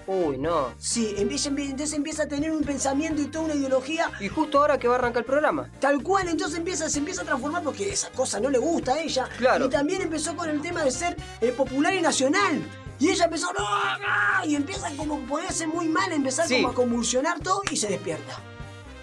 [0.05, 0.73] Uy, no.
[0.77, 4.77] Sí, empieza, entonces empieza a tener un pensamiento y toda una ideología Y justo ahora
[4.77, 5.69] que va a arrancar el programa.
[5.79, 8.99] Tal cual, entonces empieza, se empieza a transformar porque esa cosa no le gusta a
[9.01, 9.29] ella.
[9.37, 9.65] Claro.
[9.65, 12.61] Y también empezó con el tema de ser eh, popular y nacional.
[12.99, 16.55] Y ella empezó, no, no", y empieza como a ponerse muy mal, empezar Sí.
[16.55, 18.39] como a convulsionar todo y se despierta.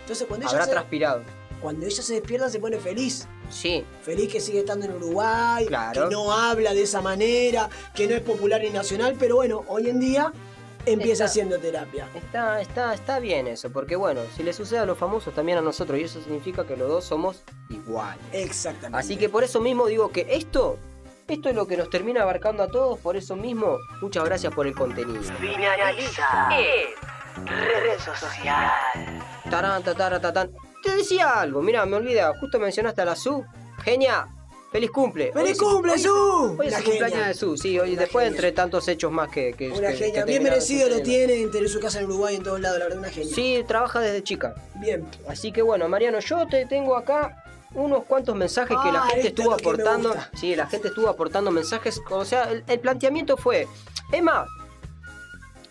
[0.02, 1.22] Entonces cuando ella, Habrá se, transpirado.
[1.60, 3.26] Cuando ella se despierta se pone feliz.
[3.50, 3.84] Sí.
[4.02, 6.08] Feliz que sigue estando en Uruguay, Claro.
[6.08, 9.88] que no habla de esa manera, que no es popular y nacional, pero bueno, hoy
[9.90, 10.32] en día
[10.86, 12.08] empieza Está- haciendo terapia.
[12.14, 15.60] Está, está, está bien eso, porque bueno, si le sucede a los famosos también a
[15.62, 18.22] nosotros, y eso significa que los dos somos iguales.
[18.32, 18.98] Exactamente.
[18.98, 20.78] Así que por eso mismo digo que esto,
[21.28, 24.66] esto es lo que nos termina abarcando a todos, por eso mismo, muchas gracias por
[24.66, 25.20] el contenido.
[25.38, 26.48] Finaliza
[27.36, 28.70] en red social.
[29.50, 30.50] Tarán, tatara, tatán.
[30.82, 33.44] Te decía algo, mira, me olvida, justo mencionaste a la Su.
[33.84, 34.26] Genia,
[34.72, 35.32] feliz cumple.
[35.32, 36.56] ¡Feliz Hoy cumple, es- Su!
[36.58, 38.36] Hoy es el cumpleaños de Su, sí, hoy después genia.
[38.36, 39.52] entre tantos hechos más que...
[39.54, 42.36] que Una que- genia, que bien merecido lo tiene en tener su casa en Uruguay
[42.36, 43.34] en todos lados, la verdad, una genia.
[43.34, 44.54] Sí, trabaja desde chica.
[44.76, 45.06] Bien.
[45.28, 49.28] Así que bueno, Mariano, yo te tengo acá unos cuantos mensajes que la Ah, gente
[49.28, 50.14] esto estuvo aportando.
[50.34, 52.00] Sí, la gente estuvo aportando mensajes.
[52.10, 53.68] O sea, el, el planteamiento fue:
[54.12, 54.44] Emma,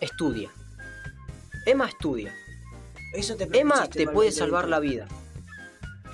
[0.00, 0.50] estudia.
[1.66, 2.34] Emma estudia.
[3.12, 5.06] Eso te Emma te puede salvar la vida.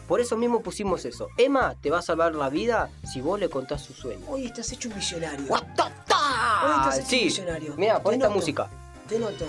[0.08, 1.28] Por eso mismo pusimos eso.
[1.36, 4.24] Emma te va a salvar la vida si vos le contás su sueño.
[4.28, 5.46] Hoy estás hecho un millonario.
[5.46, 7.74] What the Hoy estás hecho un Sí, millonario.
[7.76, 8.70] mira, pon esta noto, música.
[9.08, 9.44] Te noto.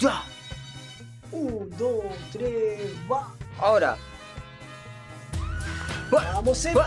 [0.00, 0.22] Ya.
[1.32, 3.34] Un, dos, tres, va.
[3.58, 3.96] Ahora.
[6.14, 6.80] Va, Vamos, Emma.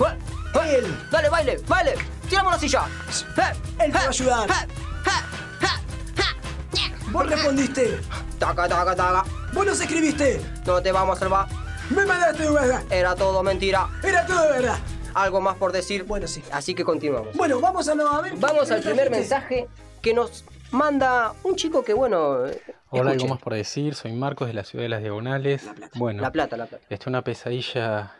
[0.00, 0.16] va,
[0.54, 0.68] va.
[0.68, 0.84] Él.
[1.10, 1.94] Dale, baile, baile.
[2.28, 2.82] Tiramos la silla.
[3.36, 4.48] Eh, Él te va a eh, ayudar.
[7.12, 7.98] Vos respondiste.
[8.38, 9.24] Taca, taca, taca.
[9.52, 10.40] Vos nos escribiste.
[10.66, 11.46] No te vamos a salvar.
[11.90, 12.82] Me mandaste de verdad.
[12.90, 13.88] Era todo mentira.
[14.02, 14.78] Era todo verdad.
[15.14, 16.04] Algo más por decir.
[16.04, 16.42] Bueno, sí.
[16.52, 17.34] Así que continuamos.
[17.34, 18.32] Bueno, vamos a, lo, a ver.
[18.34, 19.66] qué- Vamos al primer mensaje
[20.02, 22.18] que nos manda un chico que, bueno.
[22.30, 23.00] Hola, escuche.
[23.24, 23.94] algo más por decir.
[23.94, 25.68] Soy Marcos de la ciudad de las Diagonales.
[25.94, 26.84] Bueno, La plata, la plata.
[26.90, 28.12] esta es una pesadilla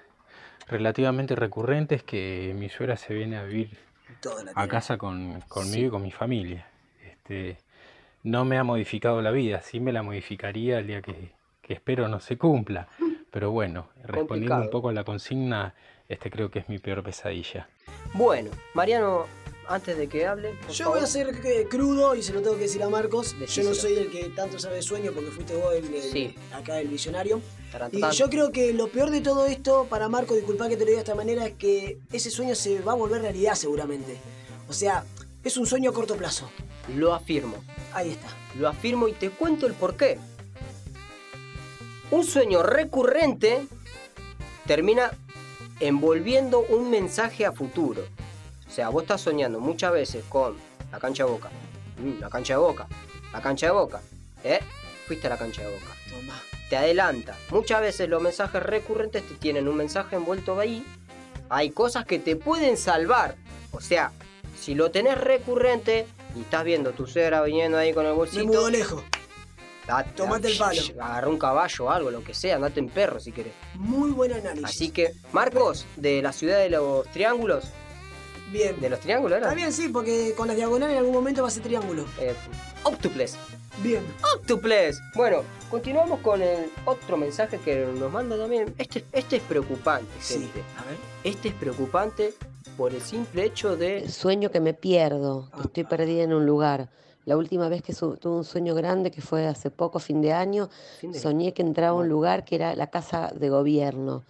[0.66, 3.79] relativamente recurrente es que mi suegra se viene a vivir
[4.44, 6.66] la a casa con, conmigo y con mi familia.
[7.03, 7.59] Este,
[8.22, 12.09] no me ha modificado la vida, sí me la modificaría el día que, que espero
[12.09, 12.88] no se cumpla.
[13.31, 14.62] Pero bueno, respondiendo Complicado.
[14.62, 15.74] un poco a la consigna,
[16.09, 17.68] este creo que es mi peor pesadilla.
[18.14, 19.26] Bueno, Mariano,
[19.68, 20.54] antes de que hable.
[20.70, 20.98] Yo favor.
[20.98, 23.37] voy a ser eh, crudo y se lo tengo que decir a Marcos.
[23.54, 26.35] Yo no soy el que tanto sabe de sueño porque fuiste vos el, el- Sí.
[26.54, 27.42] acá el visionario.
[27.92, 30.87] Y yo creo que lo peor de todo esto, para Marco, disculpa que te lo
[30.87, 34.16] diga de esta manera, es que ese sueño se va a volver realidad seguramente.
[34.70, 35.04] O sea,
[35.44, 36.51] es un sueño a corto plazo.
[36.96, 37.57] Lo afirmo.
[37.92, 38.29] Ahí está.
[38.59, 40.18] Lo afirmo y te cuento el porqué.
[42.11, 43.66] Un sueño recurrente
[44.66, 45.11] termina
[45.81, 48.03] envolviendo un mensaje a futuro.
[48.66, 50.57] O sea, vos estás soñando muchas veces con
[50.90, 51.51] la cancha de boca.
[51.98, 52.87] Mm, la cancha de boca.
[53.33, 54.01] La cancha de boca.
[54.44, 54.61] ¿Eh?
[55.07, 55.92] Fuiste a la cancha de boca.
[56.09, 56.40] Toma.
[56.68, 57.37] Te adelanta.
[57.51, 60.85] Muchas veces los mensajes recurrentes te tienen un mensaje envuelto ahí.
[61.48, 63.37] Hay cosas que te pueden salvar.
[63.72, 64.12] O sea,
[64.61, 68.44] si lo tenés recurrente y estás viendo tu suegra viniendo ahí con el Me bolsito.
[68.47, 69.03] mudo lejos.
[69.87, 70.83] Date- Tomate el palo.
[71.01, 73.55] Agarra un caballo o algo, lo que sea, andate en perro si querés.
[73.75, 74.64] Muy buen análisis.
[74.64, 77.64] Así que, Marcos, de la ciudad de los triángulos.
[78.53, 78.79] Bien.
[78.81, 79.55] ¿De los triángulos Está era?
[79.57, 82.05] bien, sí, porque con las diagonales en algún momento va a ser triángulo.
[82.18, 82.35] Eh,
[82.83, 83.37] octuples.
[83.83, 84.03] Bien.
[84.37, 85.01] Octuples.
[85.14, 88.75] Bueno, continuamos con el otro mensaje que nos manda también.
[88.79, 90.35] Este, este es preocupante, Sí.
[90.35, 90.62] gente.
[90.79, 90.97] A ver.
[91.25, 92.35] Este es preocupante
[92.79, 94.09] por el simple hecho de.
[94.09, 96.88] Sueño que me pierdo, que estoy perdida en un lugar.
[97.25, 100.71] La última vez que tuve un sueño grande, que fue hace poco, fin de año,
[101.01, 104.23] Fin de- soñé que entraba a un lugar que era la casa de gobierno.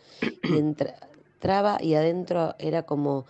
[0.42, 0.96] Y entra-
[1.34, 3.26] entraba y adentro era como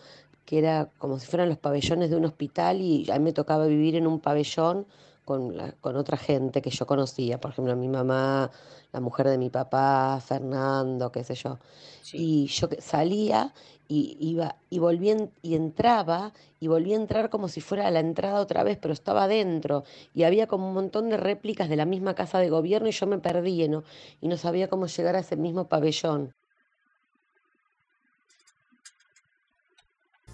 [0.47, 3.67] que era como si fueran los pabellones de un hospital y a mí me tocaba
[3.67, 4.87] vivir en un pabellón
[5.27, 8.51] con, la- con otra gente que yo conocía, por ejemplo, mi mamá,
[8.93, 11.59] la mujer de mi papá, Fernando, qué sé yo.
[12.01, 12.17] Sí.
[12.19, 13.53] Y yo salía
[13.89, 17.91] y iba y volví en- y entraba y volví a entrar como si fuera a
[17.91, 21.77] la entrada otra vez, pero estaba adentro y había como un montón de réplicas de
[21.77, 23.83] la misma casa de gobierno y yo me perdí ¿no?
[24.21, 26.33] y no sabía cómo llegar a ese mismo pabellón.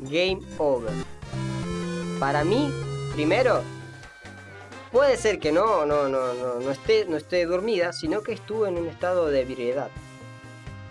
[0.00, 0.90] Game over.
[2.18, 2.70] Para mí,
[3.14, 3.62] primero,
[4.90, 8.66] puede ser que no, no, no, no, no esté, no esté dormida, sino que estuvo
[8.66, 9.90] en un estado de ebriedad.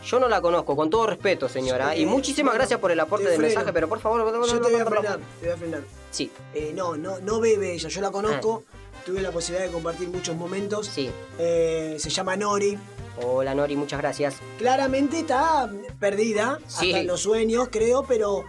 [0.06, 1.94] Yo no la conozco, con todo respeto, señora.
[1.94, 4.20] Sí, y muchísimas bueno, gracias por el aporte te del mensaje, pero por favor.
[4.48, 5.82] Yo te voy a frenar, te voy a frenar.
[6.12, 8.63] Sí, Eh, no, no, no bebe ella, yo la conozco.
[9.06, 10.88] Tuve la posibilidad de compartir muchos momentos.
[10.88, 11.10] sí.
[11.39, 12.78] Eh, se llama Nori.
[13.22, 14.36] Hola Nori, muchas gracias.
[14.58, 16.88] Claramente está perdida, Sí.
[16.88, 18.44] hasta en los sueños, creo, pero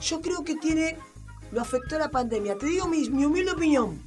[0.00, 0.96] yo creo que tiene.
[1.52, 2.56] Lo afectó la pandemia.
[2.56, 4.00] Te digo mi, mi humilde opinión.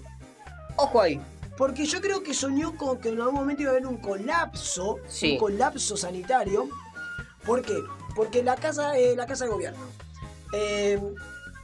[0.78, 1.20] Ojo ahí.
[1.58, 4.98] Porque yo creo que soñó con que en algún momento iba a haber un colapso,
[5.08, 5.34] Sí.
[5.34, 6.68] un colapso sanitario.
[7.46, 7.78] ¿Por qué?
[8.16, 9.80] Porque la casa, eh, la casa de gobierno,
[10.54, 11.00] eh,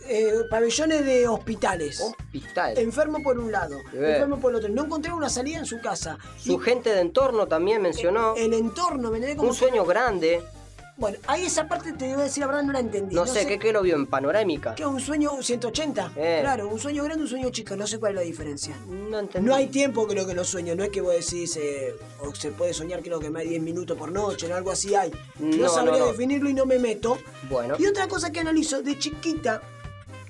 [0.08, 2.78] eh, pabellones de hospitales, Hospital.
[2.80, 6.18] enfermo por un lado, enfermo por el otro, no encontraron una salida en su casa.
[6.38, 8.34] Su Y gente de entorno también mencionó.
[8.36, 9.38] el entorno, ¿me entendés?
[9.38, 10.42] Como Un sueño grande.
[11.00, 13.16] Bueno, ahí esa parte te debo decir, la verdad no la entendí.
[13.16, 14.76] No sé, ¿qué, qué lo vio en panorámica?
[14.76, 14.86] ¿Qué?
[14.86, 16.12] ¿Un sueño 180?
[16.18, 16.40] Eh.
[16.42, 18.76] Claro, un sueño grande, un sueño chico, no sé cuál es la diferencia.
[18.88, 19.48] No entendí.
[19.48, 22.52] No hay tiempo creo que los sueños, no es que vos decís, eh, o se
[22.52, 24.56] puede soñar creo que más de 10 minutos por noche, ¿no?
[24.56, 25.10] algo así hay.
[25.40, 27.18] No, No, sabría definirlo y no me meto.
[27.50, 29.62] Bueno, Y otra cosa que analizo, de chiquita,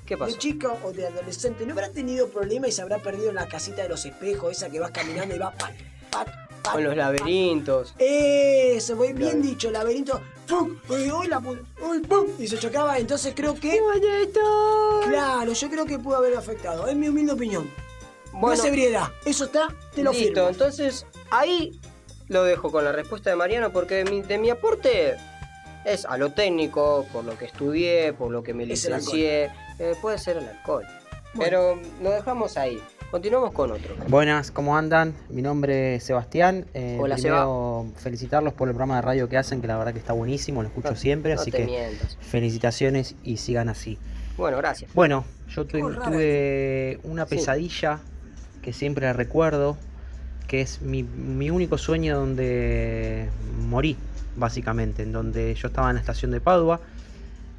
[0.05, 0.31] ¿qué pasó?
[0.33, 3.47] de chica o de adolescente, ¿no habrá tenido problemas y se habrá perdido en la
[3.47, 5.73] casita de los espejos, esa que vas caminando y va pat,
[6.11, 7.93] pat, pat, Con los laberintos.
[7.97, 10.21] Eso, muy bien dicho, laberinto.
[10.47, 10.77] ¡Pum!
[10.89, 13.79] Uy, la uy, pum, y se chocaba, entonces creo que...
[15.07, 17.69] Claro, yo creo que pudo haber afectado, es mi humilde opinión.
[18.33, 20.27] no Bueno, ebriedad, eso está, te lo listo.
[20.27, 20.49] firmo.
[20.49, 21.79] Entonces, ahí
[22.27, 25.17] lo dejo con la respuesta de Mariano porque de mi, de mi aporte
[25.85, 29.51] es a lo técnico, por lo que estudié, por lo que me licencié.
[29.79, 30.85] eh, puede ser el alcohol.
[31.33, 31.39] Bueno.
[31.43, 32.81] Pero lo dejamos ahí.
[33.11, 33.95] Continuamos con otro.
[34.07, 35.15] Buenas, ¿cómo andan?
[35.29, 36.65] Mi nombre es Sebastián.
[36.75, 39.99] Eh, Hola, primero, felicitarlos por el programa de radio que hacen, que la verdad que
[39.99, 42.17] está buenísimo, lo escucho No- siempre, no así que mientas.
[42.21, 43.97] felicitaciones y sigan así.
[44.37, 44.93] Bueno, gracias.
[44.93, 47.29] Bueno, yo tuve una Sí.
[47.35, 47.99] pesadilla
[48.61, 49.75] que siempre recuerdo,
[50.47, 53.27] que es mi, mi único sueño donde
[53.67, 53.97] morí,
[54.35, 56.79] básicamente, en donde yo estaba en la estación de Padua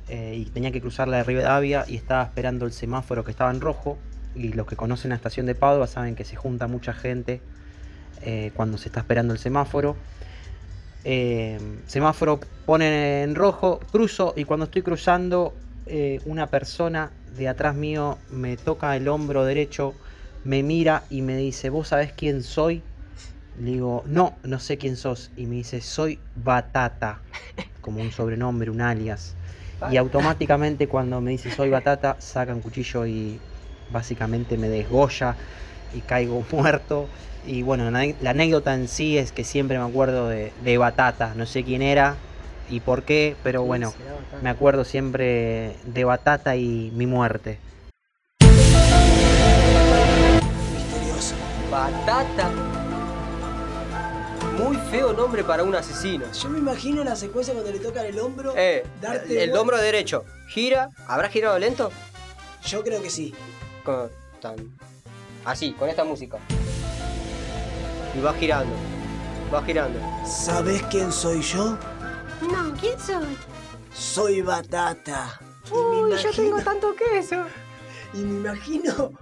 [0.08, 3.50] eh, y tenía que cruzar la de Rivadavia y estaba esperando el semáforo que estaba
[3.50, 3.98] en rojo.
[4.34, 7.40] Y los que conocen la estación de Padua saben que se junta mucha gente
[8.22, 9.96] eh, cuando se está esperando el semáforo.
[11.04, 15.54] Eh, semáforo pone en rojo, cruzo y cuando estoy cruzando
[15.86, 19.94] eh, una persona de atrás mío me toca el hombro derecho,
[20.44, 22.82] me mira y me dice, ¿vos sabés quién soy?
[23.58, 25.30] Le digo, no, no sé quién sos.
[25.36, 27.20] Y me dice, soy Batata,
[27.80, 29.34] como un sobrenombre, un alias.
[29.90, 33.40] Y automáticamente cuando me dice soy Batata, saca un cuchillo y
[33.92, 35.36] básicamente me desgolla
[35.94, 37.08] y caigo muerto.
[37.46, 38.00] Y bueno, la,
[38.30, 41.32] anécdota en sí es que siempre me acuerdo de, de Batata.
[41.34, 42.16] No sé quién era
[42.68, 43.92] y por qué, pero bueno,
[44.42, 47.58] me acuerdo siempre de Batata y mi muerte.
[50.74, 51.34] Misterioso.
[51.70, 52.50] Batata.
[54.58, 56.26] Muy feo nombre para un asesino.
[56.32, 58.52] Yo me imagino la secuencia cuando le tocan el hombro.
[58.56, 60.24] Eh, darte el vuel- hombro derecho.
[60.48, 60.90] Gira.
[61.08, 61.90] ¿Habrá girado lento?
[62.66, 63.32] Yo creo que sí.
[63.84, 64.78] Con, tan-
[65.44, 66.38] así, con esta música.
[68.16, 68.72] Y va girando.
[69.52, 69.98] Va girando.
[70.26, 71.76] ¿Sabés quién soy yo?
[72.42, 73.36] No, ¿quién soy?
[73.94, 75.40] Soy Batata.
[75.70, 77.36] Uy, yo tengo tanto queso.
[78.12, 79.12] Y me imagino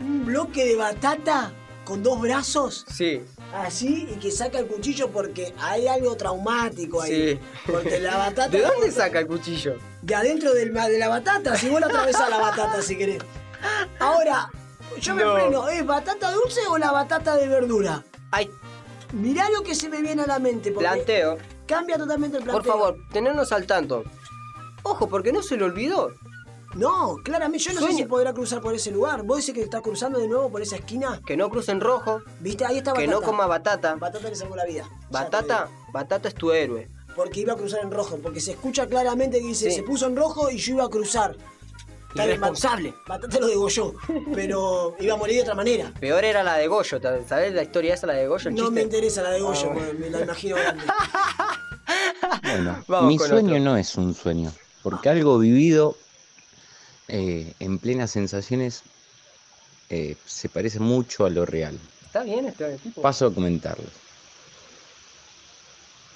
[0.00, 1.52] un bloque de batata
[1.84, 3.22] con dos brazos, Sí,
[3.54, 7.34] así, y que saca el cuchillo porque hay algo traumático ahí.
[7.34, 7.40] sí.
[7.70, 8.48] Porque la batata.
[8.48, 9.76] ¿De dónde saca el cuchillo?
[10.00, 13.18] De adentro del ma- de la batata, si vos la atravesás la batata si querés.
[14.00, 14.48] Ahora,
[15.00, 15.34] yo me No.
[15.34, 18.04] freno, ¿es batata dulce o la batata de verdura?
[18.30, 18.50] Ay,
[19.12, 21.38] Mirá lo que se me viene a la mente, planteo.
[21.66, 22.62] cambia totalmente el planteo.
[22.62, 24.02] Por favor, tenernos al tanto.
[24.82, 26.10] Ojo, porque no se lo olvidó.
[26.74, 29.22] No, claramente, yo no sé si podrá cruzar por ese lugar.
[29.22, 31.20] ¿Vos decís que está cruzando de nuevo por esa esquina?
[31.24, 32.66] Que no cruce en rojo, ¿Viste?
[32.66, 33.94] Ahí está que no coma batata.
[33.94, 34.86] Batata le salvó la vida.
[35.10, 36.90] Batata, batata es tu héroe.
[37.14, 38.18] Porque iba a cruzar en rojo.
[38.20, 39.76] Porque se escucha claramente que dice, Sí.
[39.76, 41.36] se puso en rojo y yo iba a cruzar.
[42.16, 42.94] Bat- Irresponsable.
[43.06, 43.94] Batata lo degolló.
[44.34, 45.92] Pero iba a morir de otra manera.
[46.00, 48.48] Peor era la de Goyo, ¿sabes la historia esa, la de Goyo?
[48.48, 50.84] El No me interesa la de Goyo, Ah, me la imagino grande.
[52.42, 53.60] Bueno, Vamos mi sueño otro.
[53.64, 54.52] no es un sueño,
[54.82, 55.96] porque algo vivido
[57.08, 58.82] eh, en plenas sensaciones
[59.90, 61.78] eh, se parece mucho a lo real.
[62.06, 63.02] ¿Está bien este tipo?
[63.02, 63.84] Paso a comentarlo.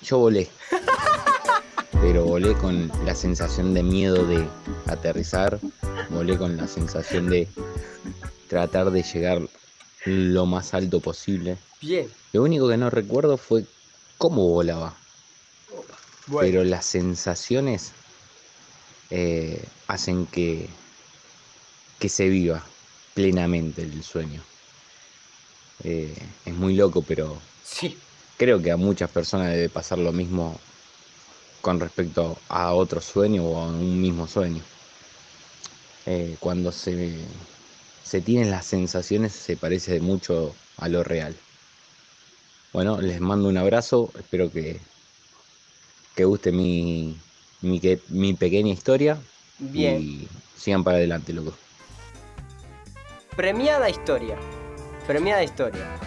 [0.03, 0.49] Yo volé,
[2.01, 4.47] pero volé con la sensación de miedo de
[4.87, 5.59] aterrizar,
[6.11, 7.49] volé con la sensación de
[8.49, 9.43] tratar de llegar
[10.07, 11.59] lo más alto posible.
[11.81, 12.09] Bien.
[12.33, 13.65] Lo único que no recuerdo fue
[14.19, 14.95] cómo volaba.
[16.27, 16.47] Bueno.
[16.47, 17.91] pero las sensaciones
[19.11, 20.69] eh, hacen que,
[21.99, 22.63] que se viva
[23.15, 24.41] plenamente el sueño.
[25.83, 27.99] Eh, es muy loco, pero Sí.
[28.37, 30.61] creo que a muchas personas debe pasar lo mismo
[31.61, 34.63] con respecto a otro sueño o a un mismo sueño.
[36.07, 37.19] Eh, cuando se,
[38.03, 41.37] se tienen las sensaciones se parece mucho a lo real.
[42.73, 44.81] Bueno, les mando un abrazo, espero que,
[46.15, 47.19] que guste mi,
[47.61, 49.19] mi, que- mi pequeña historia
[49.59, 50.01] Bien.
[50.01, 51.53] y sigan para adelante, loco.
[53.37, 54.37] Premiada historia.
[55.07, 55.99] Premiada historia.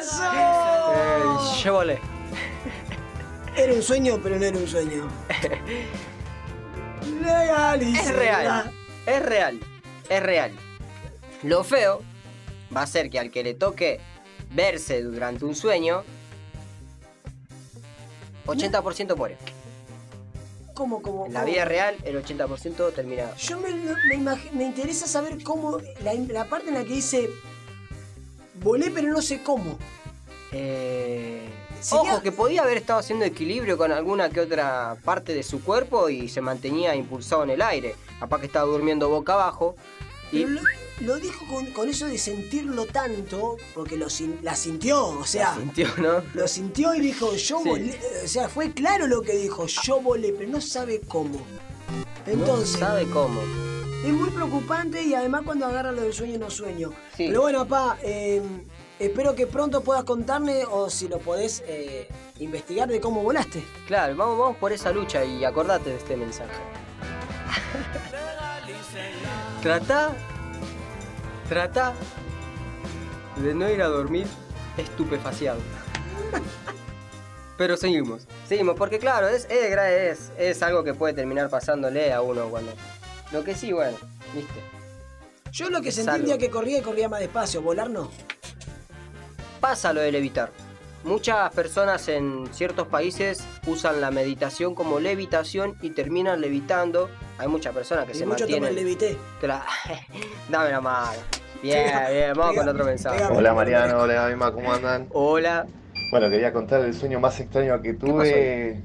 [0.00, 0.22] ¡Eso!
[0.32, 2.17] Eh, yo volé.
[3.58, 5.08] Era un sueño, pero no era un sueño.
[7.20, 8.00] Legalicela.
[8.04, 8.72] Es real.
[9.04, 9.60] Es real.
[10.08, 10.52] Es real.
[11.42, 12.02] Lo feo
[12.74, 13.98] va a ser que al que le toque
[14.54, 16.04] verse durante un sueño,
[18.46, 19.36] 80% muere.
[20.72, 21.26] ¿Cómo, cómo?
[21.26, 21.52] En la cómo?
[21.52, 23.34] vida real, el 80% termina.
[23.38, 25.78] Yo me, me, me interesa saber cómo.
[26.04, 27.28] La, la parte en la que dice.
[28.62, 29.76] Volé, pero no sé cómo.
[30.52, 31.40] Eh,
[31.80, 35.62] Sería- Ojo, que podía haber estado haciendo equilibrio con alguna que otra parte de su
[35.62, 37.94] cuerpo y se mantenía impulsado en el aire.
[38.18, 39.76] Capaz que estaba durmiendo boca abajo.
[40.32, 40.60] Y Pero lo,
[41.02, 44.08] lo dijo con, con eso de sentirlo tanto, porque lo
[44.42, 45.54] la sintió, o sea.
[45.54, 46.22] sintió, ¿no?
[46.34, 47.68] Lo sintió y dijo, yo Sí.
[47.68, 47.98] volé.
[48.24, 51.40] O sea, fue claro lo que dijo, yo volé, pero no sabe cómo.
[52.26, 53.40] Entonces, no sabe cómo.
[54.04, 56.90] es muy preocupante y además cuando agarra lo del sueño no sueño.
[57.16, 57.26] Sí.
[57.28, 58.42] Pero bueno, papá, eh,
[58.98, 62.08] espero que pronto puedas contarme o si lo podés eh,
[62.38, 63.62] investigar de cómo volaste.
[63.86, 66.50] Claro, vamos, vamos por esa lucha y acordate de este mensaje.
[69.62, 70.12] trata,
[71.48, 71.94] trata
[73.36, 74.26] de no ir a dormir
[74.76, 75.60] estupefaciado.
[77.56, 82.22] Pero seguimos, seguimos, porque claro, es, es, es, es algo que puede terminar pasándole a
[82.22, 82.72] uno cuando...
[83.32, 83.96] Lo que sí, bueno,
[84.32, 84.60] viste.
[85.50, 86.20] Yo lo que sentí Salvo.
[86.20, 88.10] el día que corría y corría más despacio, volar no.
[89.58, 90.50] Pasa lo de levitar.
[91.04, 97.08] Muchas personas en ciertos países usan la meditación como levitación y terminan levitando.
[97.38, 98.74] Hay muchas personas que Y se mucho mantienen.
[98.74, 99.16] levité.
[99.40, 99.62] Cla-
[100.50, 101.18] Dame la mano.
[101.62, 103.18] Bien, Pega, bien, vamos pega, con otro mensaje.
[103.18, 103.32] pega.
[103.32, 105.06] Hola Mariano, hola Emma, ¿cómo andan?
[105.12, 105.66] Hola.
[106.10, 108.80] Bueno, quería contar el sueño más extraño que tuve.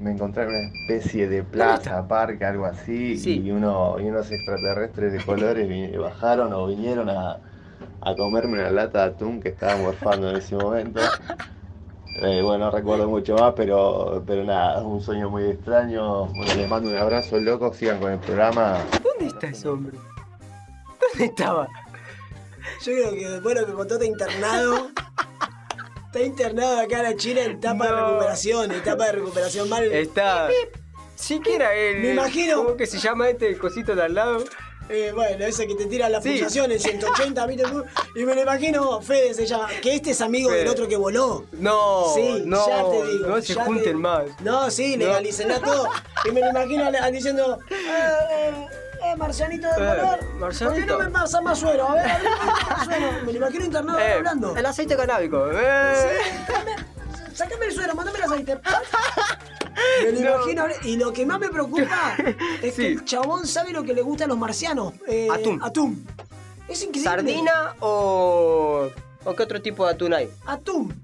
[0.00, 3.40] Me encontré en una especie de plaza, parque, algo así, Sí.
[3.44, 7.38] y, uno, y unos extraterrestres de colores bajaron o vinieron a,
[8.00, 11.00] a comerme una lata de atún que estaba morfando en ese momento.
[12.20, 16.26] Eh, bueno, no recuerdo mucho más, pero, pero nada, un sueño muy extraño.
[16.26, 18.78] Bueno, les mando un abrazo, loco, sigan con el programa.
[19.04, 19.96] ¿Dónde está ese hombre?
[21.00, 21.68] ¿Dónde estaba?
[22.84, 24.88] Yo creo que después de lo que contó está internado.
[26.06, 29.84] Está internado acá en la China en etapa de recuperación, etapa de recuperación mal.
[29.84, 30.48] Está.
[31.14, 32.00] Siquiera él.
[32.00, 32.56] Me imagino.
[32.56, 34.44] ¿Cómo que se llama este cosito de al lado?
[34.88, 36.30] Eh, bueno, ese que te tira las Sí.
[36.30, 37.64] pulsaciones, 180, ¿viste?
[38.16, 40.60] Y me lo imagino, Fede se llama, que este es amigo Fede.
[40.60, 41.44] del otro que voló.
[41.52, 43.26] No, Sí, no, ya te digo.
[43.28, 44.24] no se ya te- junten más.
[44.40, 45.06] No, sí, No.
[45.06, 45.88] legalicen todo.
[46.24, 47.74] Y me lo imagino a- a- diciendo, eh,
[48.30, 48.66] eh,
[49.04, 50.98] eh, Marcianito de Eh, color, ¿por qué Marcianito.
[50.98, 51.88] no me pasa más suero?
[51.88, 52.28] A ver, a ver,
[52.70, 53.06] más suero.
[53.26, 54.56] Me lo imagino internado Eh, hablando.
[54.56, 55.48] el aceite canábico.
[55.52, 56.18] eh.
[57.34, 58.58] Sácame el suero, mándame el aceite.
[60.04, 60.36] Me lo No.
[60.36, 62.16] imagino, y lo que más me preocupa
[62.62, 62.82] es Sí.
[62.82, 64.94] que el chabón sabe lo que le gusta a los marcianos.
[65.06, 65.60] eh, Atún.
[65.62, 66.06] Atún.
[66.68, 67.10] Es increíble.
[67.10, 68.88] ¿Sardina o.
[69.24, 70.30] o qué otro tipo de atún hay?
[70.46, 70.94] Atún.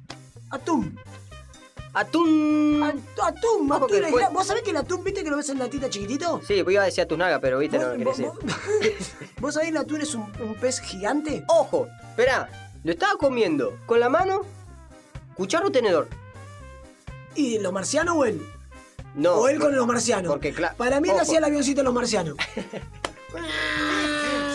[0.51, 0.99] Atún.
[1.95, 2.83] Atún.
[2.83, 2.95] At-
[3.29, 3.95] Atún, atún.
[3.95, 6.41] es después- ¿Vos sabés que el atún, viste que lo ves en latita chiquitito?
[6.47, 8.39] Sí, pues iba a decir atunaga, pero viste, no lo ¿Vos, querés vos-
[8.81, 8.95] decir.
[8.99, 11.45] vos- ¿Vos sabés que el atún es un, un pez gigante?
[11.49, 12.49] Ojo, esperá,
[12.83, 14.43] lo estaba comiendo con la mano,
[15.37, 16.09] cuchara o tenedor.
[17.37, 18.45] ¿Y los marcianos o él?
[19.15, 19.35] No.
[19.35, 20.31] o él con los marcianos.
[20.33, 20.75] Porque, claro.
[20.77, 22.37] Para mí él hacía el avioncito de los marcianos.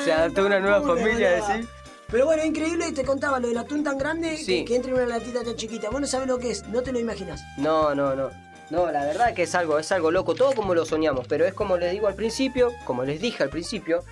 [0.04, 1.68] Se adaptó a una nueva familia, decís.
[2.10, 4.60] Pero bueno, increíble, te contaba lo del atún tan grande Sí.
[4.60, 5.90] que, que entra en una latita tan chiquita.
[5.90, 7.42] Vos no sabés lo que es, no te lo imaginas.
[7.58, 8.30] No, no, no.
[8.72, 11.54] No, la verdad que es algo, es algo loco, todo como lo soñamos, pero es
[11.56, 14.04] como les digo al principio, como les dije al principio,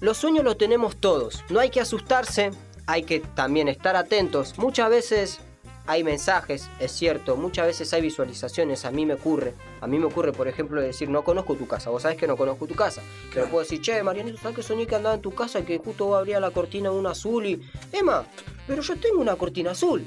[0.00, 2.52] los sueños los tenemos todos, no hay que asustarse,
[2.86, 4.56] hay que también estar atentos.
[4.56, 5.40] Muchas veces
[5.86, 10.06] hay mensajes, es cierto, muchas veces hay visualizaciones, a mí me ocurre, a mí me
[10.06, 13.02] ocurre, por ejemplo, decir, no conozco tu casa, vos sabés que no conozco tu casa,
[13.32, 15.78] pero puedo decir, che, Marianito, ¿sabes que soñé que andaba en tu casa y que
[15.78, 17.60] justo vos abría la cortina un azul y...
[17.92, 18.26] Emma,
[18.66, 20.04] pero yo tengo una cortina azul.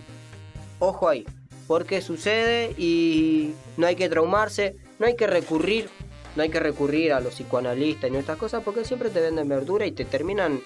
[0.80, 1.26] Ojo ahí,
[1.68, 5.90] porque sucede y no hay que traumarse, no hay que recurrir,
[6.36, 9.86] no hay que recurrir a los psicoanalistas y estas cosas porque siempre te venden verdura
[9.86, 10.62] y te terminan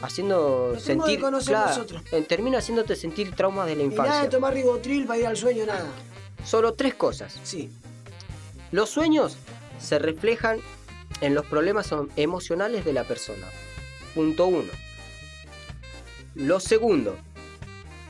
[0.00, 2.02] haciendo sentir, nosotros.
[2.12, 4.30] eh, termina haciéndote sentir traumas de la Y nada de infancia.
[4.30, 5.86] tomar ribotril para ir al sueño, nada.
[6.44, 7.38] Solo tres cosas.
[7.42, 7.70] Sí.
[8.70, 9.36] Los sueños
[9.80, 10.60] se reflejan
[11.20, 13.46] en los problemas em- emocionales de la persona.
[14.14, 14.70] Punto uno.
[16.34, 17.16] Lo segundo,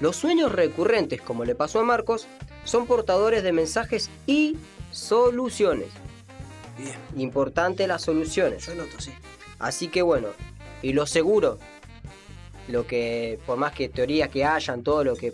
[0.00, 2.26] los sueños recurrentes, como le pasó a Marcos,
[2.64, 4.56] son portadores de mensajes y
[4.90, 5.88] soluciones.
[6.76, 6.96] Bien.
[7.16, 8.66] Importante las soluciones.
[8.66, 9.12] Yo noto, sí.
[9.58, 10.28] Así que bueno,
[10.82, 11.58] y lo seguro,
[12.68, 15.32] lo que, por más que teorías que hayan, todo lo que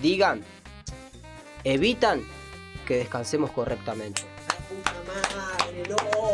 [0.00, 0.42] digan,
[1.64, 2.22] evitan
[2.86, 4.22] que descansemos correctamente.
[4.68, 4.92] Puta
[5.36, 6.30] madre, loco.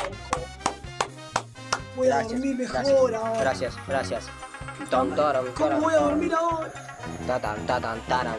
[1.96, 3.32] Voy a Gracias, dormir mejor gracias, ahora.
[3.40, 4.24] gracias, gracias.
[4.90, 5.16] Taran, ¿Cómo
[5.54, 6.72] taran, voy a dormir ahora?
[7.26, 8.38] taran, taran, taran,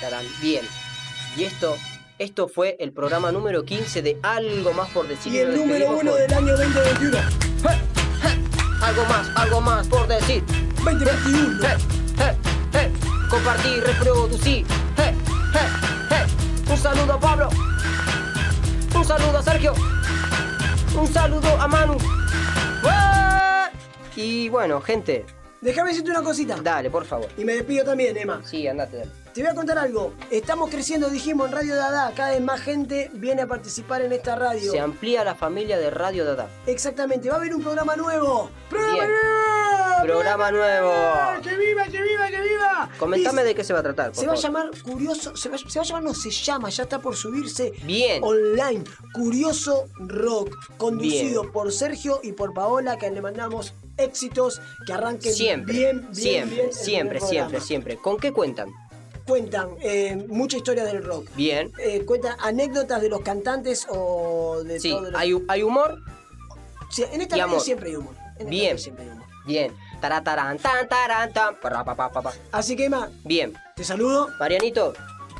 [0.00, 0.24] taran.
[0.40, 0.64] Bien.
[1.36, 1.76] Y esto,
[2.18, 5.32] esto fue el programa número 15 de Algo Más por Decir.
[5.34, 7.93] Y el número despedimos uno con- del año 2021.
[8.84, 10.44] Algo más, algo más por decir.
[10.84, 11.66] 2021.
[11.66, 11.76] Eh,
[12.20, 12.36] eh,
[12.74, 12.92] eh.
[13.30, 14.66] Compartir, reproducir.
[16.70, 17.48] Un saludo a Pablo.
[18.94, 19.72] Un saludo a Sergio.
[20.98, 21.96] Un saludo a Manu.
[24.16, 25.24] Y bueno, gente,
[25.62, 26.56] Déjame decirte una cosita.
[26.62, 27.28] dale, por favor.
[27.38, 28.42] Y me despido también, Emma.
[28.44, 29.23] Sí, andate, dale.
[29.34, 30.12] Te voy a contar algo.
[30.30, 32.12] Estamos creciendo, dijimos, en Radio Dada.
[32.14, 34.70] Cada vez más gente viene a participar en esta radio.
[34.70, 36.48] Se amplía la familia de Radio Dada.
[36.66, 37.28] Exactamente.
[37.28, 38.48] Va a haber un programa nuevo.
[38.70, 39.08] ¡Programa Bien.
[39.08, 40.04] nuevo!
[40.04, 40.92] Programa nuevo.
[41.42, 42.90] ¡Que viva, que viva, que viva!
[42.96, 45.48] Comentame Y de qué se va a tratar, por Se va a llamar Curioso, se
[45.48, 48.22] va, se va a llamar, no se llama, ya está por subirse Bien.
[48.22, 48.84] online.
[49.14, 51.52] Curioso Rock, conducido Bien.
[51.52, 56.56] por Sergio y por Paola, que le mandamos éxitos, que arranquen Siempre, bien, bien, siempre,
[56.56, 57.96] bien siempre, siempre, siempre.
[57.96, 58.68] ¿Con qué cuentan?
[59.26, 61.28] Cuentan eh, mucha historia del rock.
[61.34, 61.72] Bien.
[61.78, 65.98] Eh, cuentan anécdotas de los cantantes o de Sí, todo lo- hay, hay humor.
[66.90, 68.14] Sí, en esta radio siempre hay humor.
[68.38, 68.78] En Bien.
[68.78, 69.24] siempre hay humor.
[69.46, 69.74] Bien.
[70.00, 72.32] Taratarán, tan, tarán, tan, parra, pa, pa, pa, pa.
[72.52, 73.54] Así que, Emma, Bien.
[73.76, 74.28] te saludo.
[74.38, 74.92] Marianito,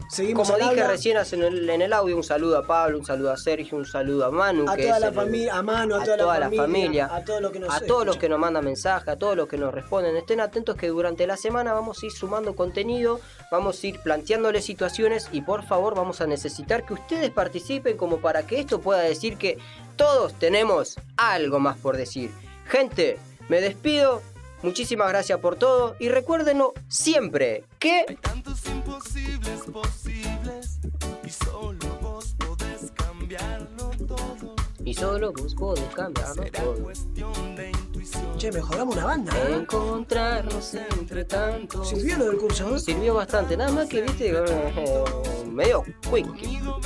[0.08, 3.32] Seguimos como dije recién en el, en el audio, un saludo a Pablo, un saludo
[3.32, 5.94] a Sergio, un saludo a Manu, A que toda es la el- familia, a Manu,
[5.94, 8.16] a, a toda, toda la, familia, familia, a todos los que nos a todos los
[8.16, 10.16] que nos mandan mensajes, a todos los que nos responden.
[10.16, 14.64] Estén atentos que durante la semana vamos a ir sumando contenido, vamos a ir planteándoles
[14.64, 19.00] situaciones y por favor vamos a necesitar que ustedes participen como para que esto pueda
[19.00, 19.58] decir que
[19.96, 22.30] todos tenemos algo más por decir.
[22.68, 24.22] Gente, me despido.
[24.64, 30.80] Muchísimas gracias por todo y recuérdenlo siempre que Tantos imposibles posibles
[31.22, 34.54] y solo vos podés cambiarlo todo.
[34.82, 36.74] y solo vos podés cambiarlo Será todo.
[36.82, 38.38] cuestión de intuición.
[38.38, 39.54] Che, mejoramos una banda, ¿eh?
[39.54, 41.86] Encontrarnos entre tantos.
[41.86, 42.78] Sirvió lo del curso, ¿eh?
[42.78, 45.04] Sirvió bastante, nada más que viste eh,
[45.52, 46.58] medio quickie.
[46.58, 46.80] Medio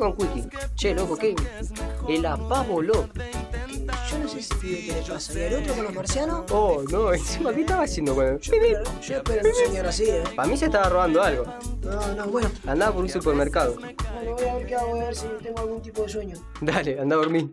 [0.00, 0.48] con quickie.
[0.74, 1.36] Che, loco, ¿qué?
[2.08, 3.08] El apábolo.
[4.10, 5.32] Yo no sé si pibe qué le pasa.
[5.38, 6.50] ¿Y el otro con los marcianos?
[6.50, 10.24] Oh, no, encima, ¿qué estaba haciendo con Yo espero, yo espero un señor así, ¿eh?
[10.36, 11.44] Para mí se estaba robando algo.
[11.82, 12.50] No, no, bueno.
[12.66, 13.74] Andaba por un supermercado.
[13.74, 13.96] Bueno,
[14.34, 16.36] voy a ver qué hago, voy a ver si tengo algún tipo de sueño.
[16.60, 17.50] Dale, anda a dormir.